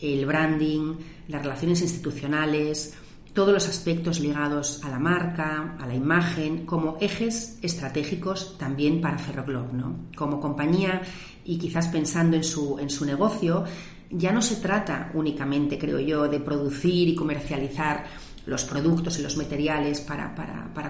el 0.00 0.26
branding, 0.26 0.96
las 1.28 1.42
relaciones 1.42 1.80
institucionales, 1.80 2.94
todos 3.32 3.54
los 3.54 3.68
aspectos 3.68 4.18
ligados 4.18 4.80
a 4.82 4.88
la 4.88 4.98
marca, 4.98 5.76
a 5.78 5.86
la 5.86 5.94
imagen, 5.94 6.66
como 6.66 6.98
ejes 7.00 7.60
estratégicos 7.62 8.58
también 8.58 9.00
para 9.00 9.18
Ferroglob. 9.18 9.72
¿no? 9.72 10.06
Como 10.16 10.40
compañía 10.40 11.00
y 11.44 11.58
quizás 11.58 11.86
pensando 11.86 12.36
en 12.36 12.42
su, 12.42 12.76
en 12.80 12.90
su 12.90 13.04
negocio, 13.04 13.64
ya 14.10 14.32
no 14.32 14.42
se 14.42 14.56
trata 14.56 15.10
únicamente, 15.14 15.78
creo 15.78 16.00
yo, 16.00 16.28
de 16.28 16.40
producir 16.40 17.08
y 17.08 17.14
comercializar 17.14 18.04
los 18.46 18.64
productos 18.64 19.18
y 19.18 19.22
los 19.22 19.36
materiales 19.36 20.00
para, 20.00 20.34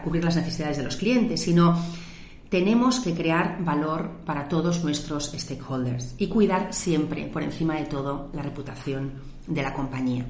cubrir 0.02 0.24
las 0.24 0.36
necesidades 0.36 0.78
de 0.78 0.84
los 0.84 0.96
clientes, 0.96 1.42
sino 1.42 1.78
tenemos 2.48 3.00
que 3.00 3.14
crear 3.14 3.62
valor 3.62 4.22
para 4.24 4.48
todos 4.48 4.82
nuestros 4.82 5.32
stakeholders 5.36 6.14
y 6.18 6.28
cuidar 6.28 6.72
siempre, 6.72 7.26
por 7.26 7.42
encima 7.42 7.76
de 7.76 7.84
todo, 7.84 8.30
la 8.32 8.42
reputación 8.42 9.12
de 9.46 9.62
la 9.62 9.74
compañía. 9.74 10.24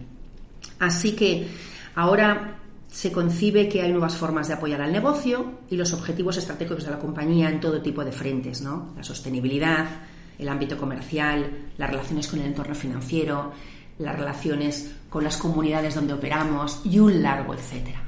Así 0.79 1.13
que 1.13 1.49
ahora 1.95 2.59
se 2.89 3.13
concibe 3.13 3.69
que 3.69 3.83
hay 3.83 3.93
nuevas 3.93 4.17
formas 4.17 4.49
de 4.49 4.55
apoyar 4.55 4.83
al 4.83 4.93
negocio 4.93 5.61
y 5.71 5.77
los 5.77 5.93
objetivos 5.93 6.37
estratégicos 6.37 6.85
de 6.85 6.91
la 6.91 6.99
compañía 6.99 7.49
en 7.49 7.61
todo 7.61 7.81
tipo 7.81 8.05
de 8.05 8.13
frentes, 8.13 8.61
¿no? 8.63 8.93
La 8.97 9.05
sostenibilidad, 9.05 9.87
el 10.41 10.49
ámbito 10.49 10.77
comercial, 10.79 11.69
las 11.77 11.91
relaciones 11.91 12.27
con 12.27 12.41
el 12.41 12.47
entorno 12.47 12.75
financiero, 12.75 13.53
las 13.99 14.19
relaciones 14.19 14.95
con 15.09 15.23
las 15.23 15.37
comunidades 15.37 15.95
donde 15.95 16.15
operamos 16.15 16.81
y 16.85 16.99
un 16.99 17.23
largo 17.23 17.55
etcétera. 17.55 18.03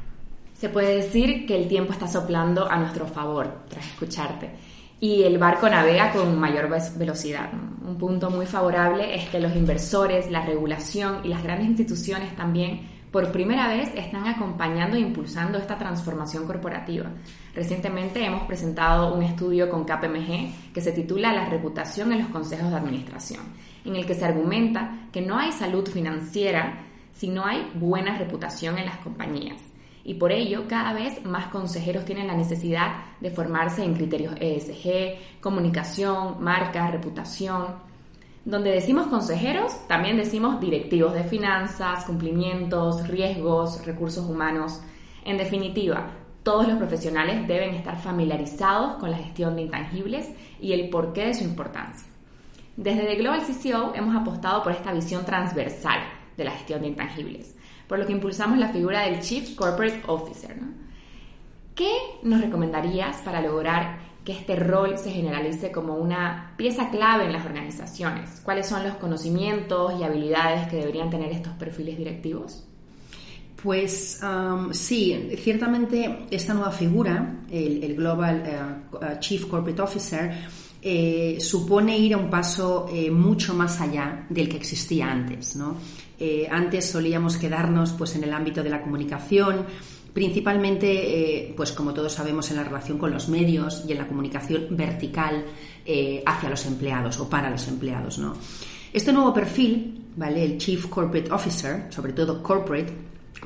Se 0.54 0.68
puede 0.68 0.96
decir 0.96 1.46
que 1.46 1.60
el 1.60 1.68
tiempo 1.68 1.92
está 1.92 2.08
soplando 2.08 2.70
a 2.70 2.76
nuestro 2.76 3.06
favor 3.06 3.64
tras 3.68 3.86
escucharte 3.86 4.50
y 5.00 5.24
el 5.24 5.36
barco 5.36 5.68
navega 5.68 6.12
con 6.12 6.38
mayor 6.38 6.68
velocidad. 6.96 7.50
Un 7.52 7.98
punto 7.98 8.30
muy 8.30 8.46
favorable 8.46 9.16
es 9.16 9.28
que 9.28 9.40
los 9.40 9.54
inversores, 9.56 10.30
la 10.30 10.46
regulación 10.46 11.20
y 11.24 11.28
las 11.28 11.42
grandes 11.42 11.66
instituciones 11.66 12.36
también 12.36 12.91
por 13.12 13.30
primera 13.30 13.68
vez 13.68 13.90
están 13.94 14.26
acompañando 14.26 14.96
e 14.96 15.00
impulsando 15.00 15.58
esta 15.58 15.76
transformación 15.76 16.46
corporativa. 16.46 17.10
Recientemente 17.54 18.24
hemos 18.24 18.44
presentado 18.44 19.14
un 19.14 19.22
estudio 19.22 19.68
con 19.68 19.84
KPMG 19.84 20.72
que 20.72 20.80
se 20.80 20.92
titula 20.92 21.34
La 21.34 21.44
reputación 21.44 22.10
en 22.12 22.20
los 22.20 22.28
consejos 22.28 22.70
de 22.70 22.76
administración, 22.76 23.42
en 23.84 23.96
el 23.96 24.06
que 24.06 24.14
se 24.14 24.24
argumenta 24.24 25.08
que 25.12 25.20
no 25.20 25.38
hay 25.38 25.52
salud 25.52 25.86
financiera 25.86 26.86
si 27.12 27.28
no 27.28 27.44
hay 27.44 27.70
buena 27.74 28.16
reputación 28.16 28.78
en 28.78 28.86
las 28.86 28.96
compañías. 28.98 29.60
Y 30.04 30.14
por 30.14 30.32
ello, 30.32 30.64
cada 30.66 30.94
vez 30.94 31.22
más 31.24 31.48
consejeros 31.48 32.06
tienen 32.06 32.26
la 32.26 32.34
necesidad 32.34 33.04
de 33.20 33.30
formarse 33.30 33.84
en 33.84 33.94
criterios 33.94 34.34
ESG, 34.40 35.40
comunicación, 35.40 36.42
marca, 36.42 36.90
reputación, 36.90 37.91
donde 38.44 38.72
decimos 38.72 39.06
consejeros, 39.06 39.72
también 39.86 40.16
decimos 40.16 40.60
directivos 40.60 41.14
de 41.14 41.24
finanzas, 41.24 42.04
cumplimientos, 42.04 43.06
riesgos, 43.06 43.84
recursos 43.86 44.28
humanos. 44.28 44.80
En 45.24 45.38
definitiva, 45.38 46.10
todos 46.42 46.66
los 46.66 46.76
profesionales 46.76 47.46
deben 47.46 47.74
estar 47.74 47.96
familiarizados 47.96 48.94
con 48.94 49.12
la 49.12 49.18
gestión 49.18 49.54
de 49.54 49.62
intangibles 49.62 50.28
y 50.60 50.72
el 50.72 50.90
porqué 50.90 51.26
de 51.26 51.34
su 51.34 51.44
importancia. 51.44 52.06
Desde 52.76 53.06
The 53.06 53.16
Global 53.16 53.42
CCO 53.42 53.92
hemos 53.94 54.16
apostado 54.16 54.62
por 54.62 54.72
esta 54.72 54.92
visión 54.92 55.24
transversal 55.24 56.00
de 56.36 56.44
la 56.44 56.50
gestión 56.52 56.80
de 56.80 56.88
intangibles, 56.88 57.54
por 57.86 57.98
lo 57.98 58.06
que 58.06 58.12
impulsamos 58.12 58.58
la 58.58 58.70
figura 58.70 59.02
del 59.02 59.20
Chief 59.20 59.54
Corporate 59.54 60.02
Officer. 60.06 60.56
¿Qué 61.76 61.92
nos 62.22 62.40
recomendarías 62.40 63.18
para 63.18 63.40
lograr 63.40 63.98
que 64.24 64.32
este 64.32 64.56
rol 64.56 64.98
se 64.98 65.10
generalice 65.10 65.72
como 65.72 65.96
una 65.96 66.54
pieza 66.56 66.90
clave 66.90 67.26
en 67.26 67.32
las 67.32 67.44
organizaciones? 67.44 68.40
¿Cuáles 68.44 68.66
son 68.66 68.84
los 68.84 68.94
conocimientos 68.96 69.94
y 69.98 70.04
habilidades 70.04 70.68
que 70.68 70.76
deberían 70.76 71.10
tener 71.10 71.32
estos 71.32 71.52
perfiles 71.54 71.98
directivos? 71.98 72.64
Pues 73.62 74.20
sí, 74.72 75.30
ciertamente 75.38 76.26
esta 76.30 76.52
nueva 76.52 76.72
figura, 76.72 77.42
el, 77.50 77.94
Global 77.94 78.42
uh, 78.92 79.20
Chief 79.20 79.46
Corporate 79.46 79.80
Officer, 79.80 80.32
eh, 80.84 81.36
supone 81.38 81.96
ir 81.96 82.14
a 82.14 82.16
un 82.16 82.28
paso 82.28 82.88
eh, 82.92 83.08
mucho 83.08 83.54
más 83.54 83.80
allá 83.80 84.26
del 84.28 84.48
que 84.48 84.56
existía 84.56 85.12
antes. 85.12 85.54
¿no? 85.54 85.76
Eh, 86.18 86.48
antes 86.50 86.90
solíamos 86.90 87.36
quedarnos 87.36 87.92
pues, 87.92 88.16
en 88.16 88.24
el 88.24 88.32
ámbito 88.32 88.64
de 88.64 88.70
la 88.70 88.82
comunicación, 88.82 89.64
principalmente, 90.12 91.46
eh, 91.46 91.54
pues 91.56 91.72
como 91.72 91.94
todos 91.94 92.12
sabemos, 92.12 92.50
en 92.50 92.58
la 92.58 92.64
relación 92.64 92.98
con 92.98 93.10
los 93.10 93.28
medios 93.28 93.84
y 93.86 93.92
en 93.92 93.98
la 93.98 94.06
comunicación 94.06 94.68
vertical 94.70 95.44
eh, 95.84 96.22
hacia 96.26 96.50
los 96.50 96.66
empleados 96.66 97.18
o 97.18 97.28
para 97.28 97.50
los 97.50 97.66
empleados. 97.68 98.18
¿no? 98.18 98.34
Este 98.92 99.12
nuevo 99.12 99.32
perfil, 99.32 100.04
¿vale? 100.16 100.44
el 100.44 100.58
Chief 100.58 100.86
Corporate 100.86 101.30
Officer, 101.30 101.86
sobre 101.90 102.12
todo 102.12 102.42
corporate, 102.42 102.92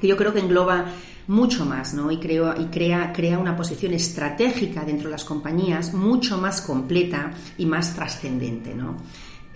que 0.00 0.08
yo 0.08 0.16
creo 0.16 0.32
que 0.32 0.40
engloba 0.40 0.86
mucho 1.28 1.64
más 1.64 1.94
¿no? 1.94 2.10
y, 2.10 2.18
creo, 2.18 2.54
y 2.60 2.66
crea, 2.66 3.12
crea 3.12 3.38
una 3.38 3.56
posición 3.56 3.94
estratégica 3.94 4.84
dentro 4.84 5.08
de 5.08 5.12
las 5.12 5.24
compañías 5.24 5.94
mucho 5.94 6.38
más 6.38 6.60
completa 6.60 7.32
y 7.58 7.66
más 7.66 7.94
trascendente. 7.94 8.74
¿no? 8.74 8.96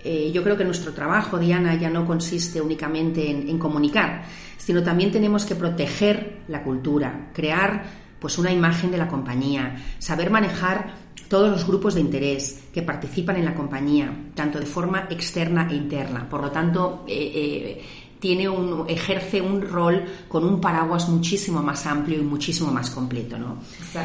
Eh, 0.03 0.31
yo 0.33 0.43
creo 0.43 0.57
que 0.57 0.63
nuestro 0.63 0.93
trabajo, 0.93 1.37
Diana, 1.37 1.75
ya 1.75 1.89
no 1.89 2.05
consiste 2.05 2.59
únicamente 2.59 3.29
en, 3.29 3.57
comunicar, 3.59 4.23
sino 4.63 4.83
también 4.83 5.11
tenemos 5.11 5.45
que 5.45 5.55
proteger 5.55 6.41
la 6.47 6.63
cultura, 6.63 7.29
crear 7.33 7.83
pues 8.19 8.37
una 8.37 8.51
imagen 8.51 8.91
de 8.91 8.97
la 8.97 9.07
compañía, 9.07 9.75
saber 9.97 10.29
manejar 10.29 10.93
todos 11.27 11.49
los 11.49 11.65
grupos 11.65 11.95
de 11.95 12.01
interés 12.01 12.59
que 12.73 12.83
participan 12.83 13.37
en 13.37 13.45
la 13.45 13.55
compañía, 13.55 14.13
tanto 14.35 14.59
de 14.59 14.65
forma 14.65 15.07
externa 15.09 15.67
e 15.71 15.75
interna. 15.75 16.29
Por 16.29 16.41
lo 16.41 16.51
tanto, 16.51 17.03
eh, 17.07 17.31
eh, 17.33 17.81
tiene 18.19 18.47
un, 18.47 18.85
ejerce 18.87 19.41
un 19.41 19.61
rol 19.61 20.03
con 20.27 20.43
un 20.43 20.61
paraguas 20.61 21.09
muchísimo 21.09 21.63
más 21.63 21.87
amplio 21.87 22.19
y 22.19 22.23
muchísimo 22.23 22.71
más 22.71 22.91
completo. 22.91 23.39
¿no? 23.39 23.57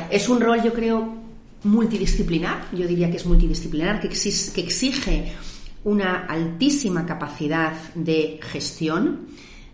Es 0.08 0.28
un 0.28 0.40
rol, 0.40 0.62
yo 0.62 0.72
creo, 0.72 1.14
multidisciplinar, 1.64 2.68
yo 2.72 2.86
diría 2.86 3.10
que 3.10 3.18
es 3.18 3.26
multidisciplinar, 3.26 4.00
que, 4.00 4.08
que 4.08 4.60
exige 4.60 5.32
una 5.84 6.24
altísima 6.26 7.04
capacidad 7.04 7.74
de 7.94 8.40
gestión, 8.42 9.26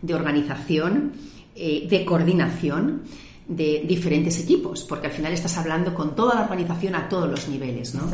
de 0.03 0.15
organización, 0.15 1.13
eh, 1.55 1.87
de 1.89 2.05
coordinación 2.05 3.03
de 3.47 3.85
diferentes 3.87 4.39
equipos, 4.41 4.85
porque 4.85 5.07
al 5.07 5.13
final 5.13 5.33
estás 5.33 5.57
hablando 5.59 5.95
con 5.95 6.15
toda 6.15 6.35
la 6.35 6.43
organización 6.43 6.95
a 6.95 7.09
todos 7.09 7.31
los 7.31 7.49
niveles, 7.49 7.95
¿no? 7.95 8.11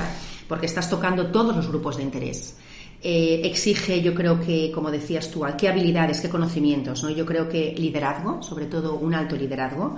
Porque 0.47 0.67
estás 0.67 0.89
tocando 0.89 1.27
todos 1.27 1.55
los 1.57 1.69
grupos 1.69 1.97
de 1.97 2.03
interés. 2.03 2.57
Eh, 3.03 3.43
exige, 3.45 4.03
yo 4.03 4.15
creo 4.15 4.41
que, 4.41 4.73
como 4.73 4.91
decías 4.91 5.31
tú, 5.31 5.45
qué 5.57 5.69
habilidades, 5.69 6.21
qué 6.21 6.29
conocimientos, 6.29 7.03
¿no? 7.03 7.11
Yo 7.11 7.25
creo 7.25 7.49
que 7.49 7.75
liderazgo, 7.77 8.43
sobre 8.43 8.67
todo 8.67 8.97
un 8.97 9.15
alto 9.15 9.37
liderazgo, 9.37 9.97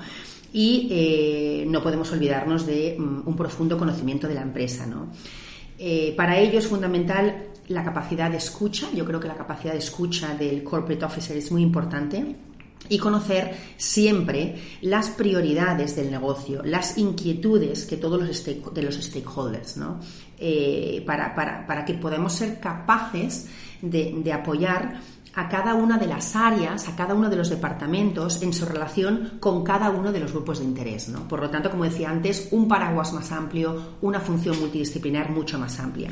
y 0.53 0.89
eh, 0.91 1.65
no 1.67 1.83
podemos 1.83 2.11
olvidarnos 2.13 2.67
de 2.67 2.97
mm, 2.99 3.23
un 3.25 3.37
profundo 3.37 3.79
conocimiento 3.79 4.29
de 4.29 4.35
la 4.35 4.43
empresa, 4.43 4.87
¿no? 4.87 5.09
para 6.15 6.39
ello 6.39 6.59
es 6.59 6.67
fundamental 6.67 7.50
la 7.71 7.85
capacidad 7.85 8.31
de 8.31 8.37
escucha. 8.37 8.89
Yo 8.93 9.05
creo 9.05 9.21
que 9.21 9.29
la 9.29 9.37
capacidad 9.37 9.73
de 9.73 9.79
escucha 9.79 10.35
del 10.35 10.63
corporate 10.63 11.05
officer 11.05 11.37
es 11.37 11.51
muy 11.51 11.63
importante. 11.63 12.37
y 12.89 12.99
conocer 12.99 13.55
siempre 13.77 14.57
las 14.81 15.11
prioridades 15.11 15.95
del 15.95 16.11
negocio, 16.11 16.63
las 16.65 16.97
inquietudes 16.97 17.85
que 17.85 17.99
todos 17.99 18.21
los 18.21 18.45
de 18.75 18.83
los 18.83 18.95
stakeholders, 18.95 19.77
¿no? 19.77 20.01
Eh, 20.39 21.05
para, 21.07 21.35
para, 21.35 21.85
que 21.85 21.93
podamos 21.95 22.33
ser 22.33 22.59
capaces 22.59 23.47
de, 23.83 24.33
apoyar 24.33 24.99
a 25.35 25.49
cada 25.49 25.75
una 25.75 25.99
de 25.99 26.07
las 26.07 26.35
áreas, 26.35 26.89
a 26.89 26.97
cada 26.97 27.15
uno 27.15 27.29
de 27.29 27.37
los 27.37 27.51
departamentos 27.51 28.43
en 28.43 28.55
su 28.55 28.65
relación 28.65 29.35
con 29.39 29.63
cada 29.63 29.91
uno 29.91 30.11
de 30.11 30.21
los 30.21 30.33
grupos 30.33 30.59
de 30.59 30.65
interés. 30.65 31.11
¿no? 31.11 31.29
Por 31.29 31.41
lo 31.41 31.51
tanto, 31.51 31.71
como 31.71 31.85
decía 31.85 32.11
antes, 32.11 32.49
un 32.51 32.67
paraguas 32.67 33.13
más 33.13 33.31
amplio, 33.31 33.97
una 34.01 34.21
función 34.21 34.59
multidisciplinar 34.59 35.31
mucho 35.31 35.59
más 35.59 35.79
amplia. 35.79 36.11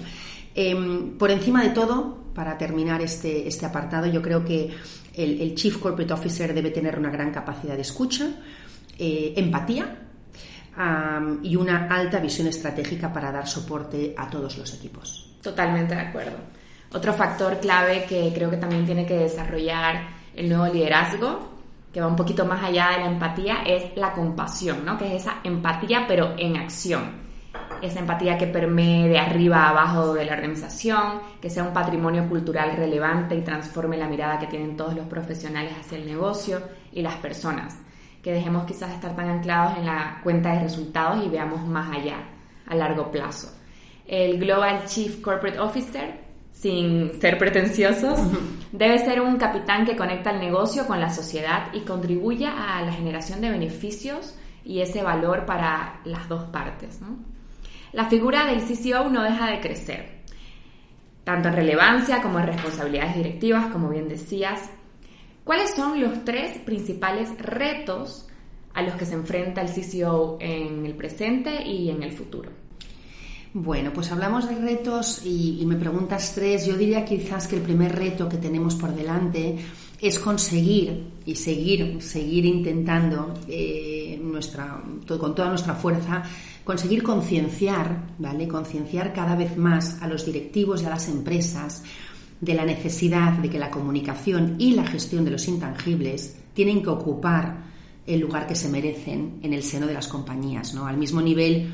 Em, 0.54 1.16
por 1.16 1.30
encima 1.30 1.62
de 1.62 1.70
todo, 1.70 2.18
para 2.34 2.56
terminar 2.56 3.00
este, 3.02 3.48
este 3.48 3.66
apartado, 3.66 4.06
yo 4.06 4.22
creo 4.22 4.44
que 4.44 4.70
el, 5.14 5.54
Chief 5.54 5.76
Corporate 5.78 6.12
Officer 6.12 6.54
debe 6.54 6.70
tener 6.70 6.98
una 6.98 7.10
gran 7.10 7.32
capacidad 7.32 7.74
de 7.74 7.82
escucha, 7.82 8.30
eh, 8.98 9.34
empatía 9.36 10.04
y 11.42 11.56
una 11.56 11.88
alta 11.88 12.20
visión 12.20 12.46
estratégica 12.46 13.12
para 13.12 13.32
dar 13.32 13.48
soporte 13.48 14.14
a 14.16 14.30
todos 14.30 14.56
los 14.56 14.72
equipos. 14.74 15.34
Totalmente 15.42 15.96
de 15.96 16.02
acuerdo. 16.02 16.36
Otro 16.92 17.12
factor 17.12 17.58
clave 17.58 18.04
que 18.08 18.30
creo 18.32 18.48
que 18.48 18.58
también 18.58 18.86
tiene 18.86 19.04
que 19.04 19.18
desarrollar 19.18 20.08
el 20.36 20.48
nuevo 20.48 20.72
liderazgo, 20.72 21.48
que 21.92 22.00
va 22.00 22.06
un 22.06 22.14
poquito 22.14 22.46
más 22.46 22.62
allá 22.62 22.90
de 22.92 22.98
la 22.98 23.10
empatía, 23.10 23.64
es 23.66 23.96
la 23.96 24.12
compasión, 24.12 24.84
¿no? 24.84 24.96
Que 24.96 25.16
es 25.16 25.22
esa 25.22 25.40
empatía 25.42 26.04
pero 26.06 26.34
en 26.38 26.56
acción 26.56 27.27
esa 27.82 28.00
empatía 28.00 28.38
que 28.38 28.46
permee 28.46 29.08
de 29.08 29.18
arriba 29.18 29.64
a 29.64 29.70
abajo 29.70 30.14
de 30.14 30.24
la 30.24 30.34
organización, 30.34 31.20
que 31.40 31.50
sea 31.50 31.64
un 31.64 31.72
patrimonio 31.72 32.28
cultural 32.28 32.76
relevante 32.76 33.34
y 33.34 33.42
transforme 33.42 33.96
la 33.96 34.08
mirada 34.08 34.38
que 34.38 34.46
tienen 34.46 34.76
todos 34.76 34.94
los 34.94 35.06
profesionales 35.06 35.72
hacia 35.78 35.98
el 35.98 36.06
negocio 36.06 36.60
y 36.92 37.02
las 37.02 37.16
personas, 37.16 37.78
que 38.22 38.32
dejemos 38.32 38.64
quizás 38.64 38.92
estar 38.92 39.14
tan 39.14 39.28
anclados 39.28 39.78
en 39.78 39.86
la 39.86 40.20
cuenta 40.22 40.52
de 40.52 40.60
resultados 40.60 41.24
y 41.24 41.28
veamos 41.28 41.66
más 41.66 41.96
allá, 41.96 42.18
a 42.66 42.74
largo 42.74 43.10
plazo. 43.10 43.52
El 44.06 44.38
Global 44.38 44.84
Chief 44.86 45.20
Corporate 45.20 45.58
Officer, 45.58 46.20
sin 46.52 47.20
ser 47.20 47.38
pretenciosos, 47.38 48.18
debe 48.72 48.98
ser 48.98 49.20
un 49.20 49.36
capitán 49.36 49.84
que 49.84 49.96
conecta 49.96 50.30
el 50.30 50.40
negocio 50.40 50.86
con 50.86 51.00
la 51.00 51.10
sociedad 51.10 51.72
y 51.72 51.80
contribuya 51.80 52.76
a 52.76 52.82
la 52.82 52.92
generación 52.92 53.40
de 53.40 53.50
beneficios 53.50 54.34
y 54.64 54.80
ese 54.80 55.02
valor 55.02 55.46
para 55.46 56.00
las 56.04 56.28
dos 56.28 56.44
partes. 56.44 57.00
¿no? 57.00 57.27
La 57.92 58.08
figura 58.08 58.46
del 58.46 58.62
CCO 58.62 59.08
no 59.08 59.22
deja 59.22 59.50
de 59.50 59.60
crecer, 59.60 60.22
tanto 61.24 61.48
en 61.48 61.54
relevancia 61.54 62.22
como 62.22 62.38
en 62.38 62.46
responsabilidades 62.46 63.16
directivas, 63.16 63.66
como 63.72 63.88
bien 63.88 64.08
decías. 64.08 64.70
¿Cuáles 65.44 65.70
son 65.70 66.00
los 66.00 66.24
tres 66.24 66.58
principales 66.58 67.30
retos 67.38 68.28
a 68.74 68.82
los 68.82 68.94
que 68.96 69.06
se 69.06 69.14
enfrenta 69.14 69.62
el 69.62 69.68
CCO 69.68 70.36
en 70.40 70.84
el 70.84 70.94
presente 70.94 71.66
y 71.66 71.90
en 71.90 72.02
el 72.02 72.12
futuro? 72.12 72.50
Bueno, 73.54 73.92
pues 73.94 74.12
hablamos 74.12 74.48
de 74.48 74.56
retos 74.56 75.22
y, 75.24 75.64
me 75.66 75.76
preguntas 75.76 76.32
tres. 76.34 76.66
Yo 76.66 76.76
diría 76.76 77.04
quizás 77.04 77.48
que 77.48 77.56
el 77.56 77.62
primer 77.62 77.96
reto 77.96 78.28
que 78.28 78.36
tenemos 78.36 78.74
por 78.74 78.94
delante 78.94 79.58
es 80.00 80.18
conseguir 80.18 81.12
y 81.26 81.34
seguir, 81.34 82.00
seguir 82.00 82.46
intentando 82.46 83.34
eh, 83.48 84.20
nuestra, 84.22 84.80
con 85.06 85.34
toda 85.34 85.48
nuestra 85.48 85.74
fuerza 85.74 86.22
conseguir 86.68 87.02
concienciar, 87.02 88.08
¿vale? 88.18 88.46
Concienciar 88.46 89.14
cada 89.14 89.34
vez 89.34 89.56
más 89.56 90.02
a 90.02 90.06
los 90.06 90.26
directivos 90.26 90.82
y 90.82 90.84
a 90.84 90.90
las 90.90 91.08
empresas 91.08 91.82
de 92.42 92.52
la 92.52 92.66
necesidad 92.66 93.32
de 93.32 93.48
que 93.48 93.58
la 93.58 93.70
comunicación 93.70 94.56
y 94.58 94.72
la 94.72 94.86
gestión 94.86 95.24
de 95.24 95.30
los 95.30 95.48
intangibles 95.48 96.36
tienen 96.52 96.82
que 96.82 96.90
ocupar 96.90 97.64
el 98.06 98.20
lugar 98.20 98.46
que 98.46 98.54
se 98.54 98.68
merecen 98.68 99.40
en 99.42 99.54
el 99.54 99.62
seno 99.62 99.86
de 99.86 99.94
las 99.94 100.08
compañías, 100.08 100.74
¿no? 100.74 100.86
Al 100.86 100.98
mismo 100.98 101.22
nivel 101.22 101.72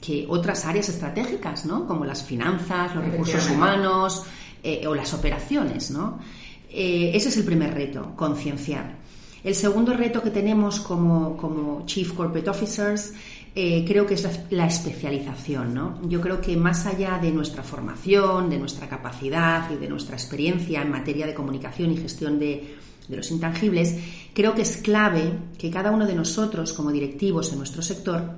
que 0.00 0.26
otras 0.28 0.64
áreas 0.64 0.88
estratégicas, 0.88 1.64
¿no? 1.64 1.86
Como 1.86 2.04
las 2.04 2.24
finanzas, 2.24 2.92
los 2.92 3.04
recursos 3.04 3.48
humanos 3.48 4.24
eh, 4.64 4.84
o 4.88 4.96
las 4.96 5.14
operaciones, 5.14 5.92
¿no? 5.92 6.18
Eh, 6.76 7.12
ese 7.14 7.28
es 7.28 7.36
el 7.36 7.44
primer 7.44 7.72
reto, 7.72 8.14
concienciar. 8.16 8.96
El 9.44 9.54
segundo 9.54 9.92
reto 9.92 10.20
que 10.22 10.30
tenemos 10.30 10.80
como, 10.80 11.36
como 11.36 11.86
Chief 11.86 12.12
Corporate 12.14 12.50
Officers 12.50 13.12
eh, 13.54 13.84
creo 13.86 14.04
que 14.04 14.14
es 14.14 14.28
la, 14.50 14.66
especialización. 14.66 15.72
¿no? 15.72 16.00
Yo 16.08 16.20
creo 16.20 16.40
que 16.40 16.56
más 16.56 16.86
allá 16.86 17.18
de 17.22 17.30
nuestra 17.30 17.62
formación, 17.62 18.50
de 18.50 18.58
nuestra 18.58 18.88
capacidad 18.88 19.70
y 19.70 19.76
de 19.76 19.88
nuestra 19.88 20.16
experiencia 20.16 20.82
en 20.82 20.90
materia 20.90 21.26
de 21.26 21.34
comunicación 21.34 21.92
y 21.92 21.96
gestión 21.96 22.40
de, 22.40 22.74
los 23.08 23.30
intangibles, 23.30 23.96
creo 24.32 24.54
que 24.54 24.62
es 24.62 24.78
clave 24.78 25.30
que 25.58 25.70
cada 25.70 25.90
uno 25.92 26.06
de 26.06 26.14
nosotros, 26.14 26.72
como 26.72 26.90
directivos 26.90 27.52
en 27.52 27.58
nuestro 27.58 27.82
sector, 27.82 28.30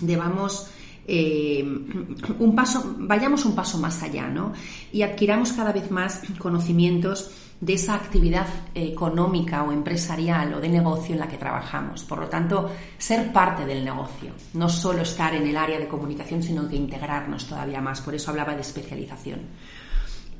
debamos 0.00 0.68
eh, 1.08 1.62
un 2.38 2.54
paso, 2.54 2.94
vayamos 2.98 3.44
un 3.44 3.56
paso 3.56 3.78
más 3.78 4.02
allá, 4.04 4.28
¿no? 4.28 4.52
Y 4.92 5.02
adquiramos 5.02 5.52
cada 5.52 5.72
vez 5.72 5.90
más 5.90 6.22
conocimientos 6.38 7.32
de 7.60 7.74
esa 7.74 7.94
actividad 7.94 8.46
económica 8.74 9.62
o 9.62 9.72
empresarial 9.72 10.54
o 10.54 10.60
de 10.60 10.68
negocio 10.68 11.14
en 11.14 11.20
la 11.20 11.28
que 11.28 11.38
trabajamos. 11.38 12.04
Por 12.04 12.18
lo 12.18 12.28
tanto, 12.28 12.70
ser 12.98 13.32
parte 13.32 13.64
del 13.64 13.84
negocio, 13.84 14.32
no 14.54 14.68
solo 14.68 15.02
estar 15.02 15.34
en 15.34 15.46
el 15.46 15.56
área 15.56 15.78
de 15.78 15.88
comunicación, 15.88 16.42
sino 16.42 16.68
que 16.68 16.76
integrarnos 16.76 17.46
todavía 17.46 17.80
más. 17.80 18.00
Por 18.02 18.14
eso 18.14 18.30
hablaba 18.30 18.54
de 18.54 18.60
especialización. 18.60 19.40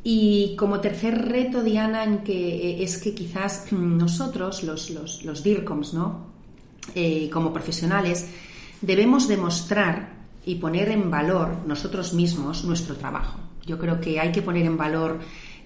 Y 0.04 0.54
como 0.56 0.80
tercer 0.80 1.26
reto, 1.26 1.64
Diana, 1.64 2.04
en 2.04 2.18
que 2.18 2.32
eh, 2.32 2.82
es 2.84 2.98
que 2.98 3.14
quizás 3.14 3.72
nosotros, 3.72 4.62
los, 4.62 4.90
los, 4.90 5.42
DIRCOMs, 5.42 5.94
¿no? 5.94 6.26
Eh, 6.94 7.28
como 7.30 7.52
profesionales, 7.52 8.28
debemos 8.80 9.26
demostrar 9.26 10.14
y 10.44 10.56
poner 10.56 10.90
en 10.90 11.10
valor 11.10 11.56
nosotros 11.66 12.14
mismos 12.14 12.62
nuestro 12.62 12.94
trabajo. 12.94 13.40
Yo 13.66 13.78
creo 13.78 14.00
que 14.00 14.20
hay 14.20 14.30
que 14.30 14.42
poner 14.42 14.66
en 14.66 14.76
valor 14.76 15.18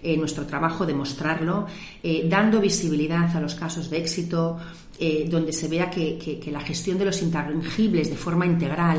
eh, 0.03 0.17
nuestro 0.17 0.47
trabajo, 0.47 0.87
demostrarlo, 0.87 1.67
eh, 2.03 2.27
dando 2.27 2.59
visibilidad 2.59 3.37
a 3.37 3.41
los 3.41 3.55
casos 3.55 3.91
de 3.91 3.99
éxito, 3.99 4.57
eh, 4.99 5.27
donde 5.29 5.53
se 5.53 5.69
vea 5.69 5.91
que, 5.91 6.41
la 6.51 6.61
gestión 6.61 6.99
de 6.99 7.05
los 7.05 7.21
intangibles 7.21 8.09
de 8.09 8.17
forma 8.17 8.47
integral 8.47 8.99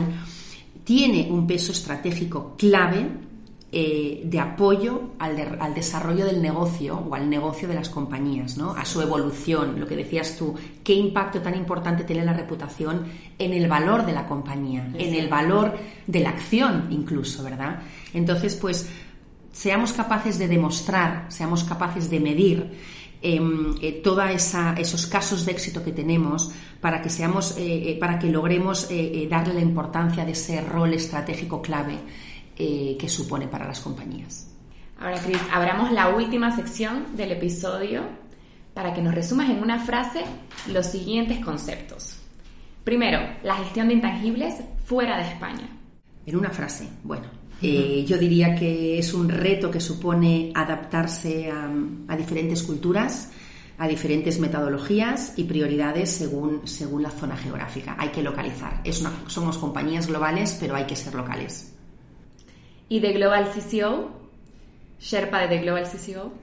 tiene 0.84 1.28
un 1.32 1.48
peso 1.48 1.72
estratégico 1.72 2.56
clave 2.58 3.32
de 3.72 4.40
apoyo 4.40 5.14
al, 5.18 5.74
desarrollo 5.74 6.26
del 6.26 6.42
negocio 6.42 6.98
o 7.10 7.16
al 7.16 7.30
negocio 7.30 7.70
de 7.70 7.76
las 7.76 7.88
compañías, 7.88 8.58
¿no? 8.58 8.72
a 8.72 8.84
su 8.84 9.02
evolución, 9.02 9.80
lo 9.80 9.88
que 9.88 9.96
decías 9.96 10.36
tú, 10.38 10.54
qué 10.84 10.94
impacto 10.94 11.40
tan 11.42 11.56
importante 11.56 12.04
tiene 12.04 12.26
la 12.26 12.34
reputación 12.34 13.06
en 13.40 13.54
el 13.54 13.70
valor 13.70 14.06
de 14.06 14.12
la 14.12 14.28
compañía, 14.28 14.92
en 14.98 15.16
el 15.16 15.30
valor 15.30 15.78
de 16.06 16.20
la 16.20 16.32
acción 16.32 16.88
incluso, 16.90 17.44
¿verdad? 17.44 17.80
Entonces, 18.14 18.56
pues 18.56 18.90
seamos 19.52 19.94
capaces 19.94 20.38
de 20.38 20.48
demostrar, 20.48 21.26
seamos 21.30 21.64
capaces 21.64 22.10
de 22.10 22.20
medir 22.20 22.72
em, 23.22 23.76
eh, 23.82 24.02
todos 24.04 24.26
esos 24.78 25.06
casos 25.06 25.46
de 25.46 25.52
éxito 25.52 25.84
que 25.84 25.92
tenemos 25.92 26.52
para 26.80 27.02
que 27.02 27.10
seamos, 27.10 27.58
eh, 27.58 27.92
eh, 27.92 27.98
para 28.00 28.18
que 28.18 28.28
logremos 28.28 28.90
darle 29.30 29.54
la 29.54 29.62
importancia 29.62 30.26
de 30.26 30.32
ese 30.32 30.62
rol 30.62 30.94
estratégico 30.94 31.62
clave 31.62 32.00
que 32.56 33.10
supone 33.10 33.48
para 33.48 33.66
las 33.66 33.80
compañías. 33.80 34.48
Ahora, 35.00 35.18
Cris, 35.18 35.40
abramos 35.52 35.92
la 35.92 36.10
última 36.10 36.56
sección 36.56 37.18
del 37.18 37.32
episodio 37.32 38.04
para 38.76 38.94
que 38.94 39.02
nos 39.02 39.16
resumas 39.16 39.50
en 39.50 39.64
una 39.64 39.80
frase 39.80 40.24
los 40.68 40.86
siguientes 40.86 41.44
conceptos. 41.44 42.20
Primero, 42.84 43.20
la 43.44 43.56
gestión 43.56 43.88
de 43.88 43.96
intangibles 43.96 44.62
fuera 44.86 45.18
de 45.18 45.24
España. 45.24 45.70
En 46.26 46.36
una 46.36 46.52
frase, 46.52 46.88
bueno, 47.04 47.41
eh, 47.62 48.04
yo 48.08 48.18
diría 48.18 48.56
que 48.56 48.98
es 48.98 49.14
un 49.14 49.30
reto 49.30 49.70
que 49.70 49.80
supone 49.80 50.52
adaptarse 50.56 51.52
a, 51.52 52.18
diferentes 52.18 52.64
culturas, 52.64 53.32
a 53.78 53.88
diferentes 53.88 54.40
metodologías 54.40 55.34
y 55.38 55.44
prioridades 55.44 56.10
según, 56.12 56.68
según 56.68 57.04
la 57.04 57.12
zona 57.12 57.38
geográfica. 57.38 57.96
Hay 58.00 58.10
que 58.10 58.24
localizar. 58.24 58.82
Es 58.84 59.04
somos 59.28 59.58
compañías 59.58 60.08
globales, 60.08 60.58
pero 60.60 60.76
hay 60.76 60.86
que 60.86 60.96
ser 60.96 61.14
locales. 61.14 61.74
¿Y 62.90 63.00
de 63.00 63.14
Global 63.14 63.50
CCO? 63.52 64.12
¿Sherpa 65.00 65.42
de 65.42 65.48
The 65.48 65.58
Global 65.60 65.86
CCO? 65.86 66.34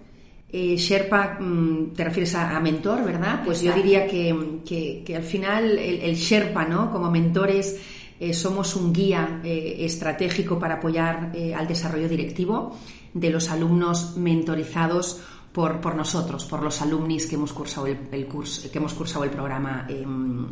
Eh, 0.51 0.77
Sherpa, 0.77 1.37
mm, 1.39 1.93
te 1.95 2.05
refieres 2.05 2.35
a, 2.35 2.59
mentor, 2.61 3.05
¿verdad? 3.05 3.43
Pues 3.45 3.61
yo 3.61 3.73
diría 3.75 4.07
que, 4.07 5.15
al 5.15 5.23
final 5.23 5.79
el, 5.79 6.01
el 6.01 6.15
Sherpa, 6.15 6.65
¿no? 6.65 6.91
Como 6.91 7.11
mentores 7.11 7.79
eh, 8.21 8.35
somos 8.35 8.75
un 8.75 8.93
guía 8.93 9.41
eh, 9.45 9.77
estratégico 9.81 10.59
para 10.59 10.75
apoyar 10.75 11.31
eh, 11.35 11.55
al 11.55 11.69
desarrollo 11.69 12.09
directivo 12.09 12.77
de 13.15 13.31
los 13.31 13.49
alumnos 13.49 14.17
mentorizados 14.17 15.21
por, 15.53 15.81
por 15.81 15.95
nosotros, 15.95 16.45
por 16.45 16.63
los 16.63 16.83
alumnis 16.83 17.27
que 17.27 17.37
hemos 17.37 17.53
cursado 17.53 17.87
el, 17.87 18.27
curso, 18.27 18.71
que 18.71 18.79
hemos 18.79 18.93
cursado 18.95 19.25
el 19.25 19.31
programa 19.31 19.87
em, 19.89 20.47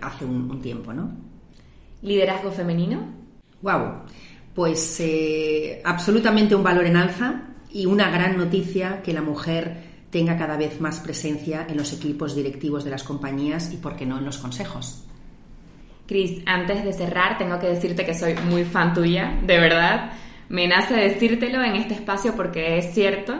hace 0.00 0.24
un, 0.24 0.60
tiempo, 0.62 0.92
¿no? 0.92 1.10
¿Liderazgo 2.02 2.50
femenino? 2.50 3.00
Wow, 3.62 4.04
pues 4.54 5.02
absolutamente 5.84 6.54
un 6.54 6.62
valor 6.62 6.86
en 6.86 6.96
alza 6.96 7.42
y 7.70 7.86
una 7.86 8.10
gran 8.10 8.36
noticia 8.36 9.02
que 9.02 9.12
la 9.12 9.22
mujer 9.22 10.06
tenga 10.10 10.38
cada 10.38 10.56
vez 10.56 10.80
más 10.80 11.00
presencia 11.00 11.66
en 11.68 11.76
los 11.76 11.92
equipos 11.92 12.34
directivos 12.34 12.84
de 12.84 12.90
las 12.90 13.02
compañías 13.02 13.72
y, 13.72 13.76
por 13.76 13.96
qué 13.96 14.06
no, 14.06 14.18
en 14.18 14.24
los 14.24 14.38
consejos. 14.38 15.07
Cris, 16.08 16.40
antes 16.46 16.84
de 16.84 16.94
cerrar, 16.94 17.36
tengo 17.36 17.58
que 17.58 17.66
decirte 17.66 18.06
que 18.06 18.14
soy 18.14 18.34
muy 18.48 18.64
fan 18.64 18.94
tuya, 18.94 19.38
de 19.42 19.60
verdad. 19.60 20.12
Me 20.48 20.66
nace 20.66 20.94
decírtelo 20.94 21.62
en 21.62 21.76
este 21.76 21.92
espacio 21.92 22.34
porque 22.34 22.78
es 22.78 22.94
cierto. 22.94 23.34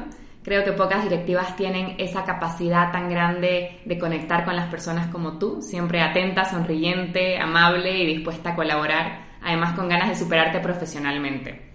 Creo 0.44 0.64
que 0.64 0.72
pocas 0.72 1.02
directivas 1.02 1.56
tienen 1.56 1.94
esa 1.96 2.24
capacidad 2.24 2.92
tan 2.92 3.08
grande 3.08 3.80
de 3.86 3.98
conectar 3.98 4.44
con 4.44 4.54
las 4.54 4.68
personas 4.68 5.08
como 5.08 5.38
tú, 5.38 5.62
siempre 5.62 6.02
atenta, 6.02 6.44
sonriente, 6.44 7.38
amable 7.38 8.02
y 8.02 8.06
dispuesta 8.06 8.50
a 8.50 8.54
colaborar, 8.54 9.22
además 9.42 9.74
con 9.74 9.88
ganas 9.88 10.10
de 10.10 10.16
superarte 10.16 10.60
profesionalmente. 10.60 11.72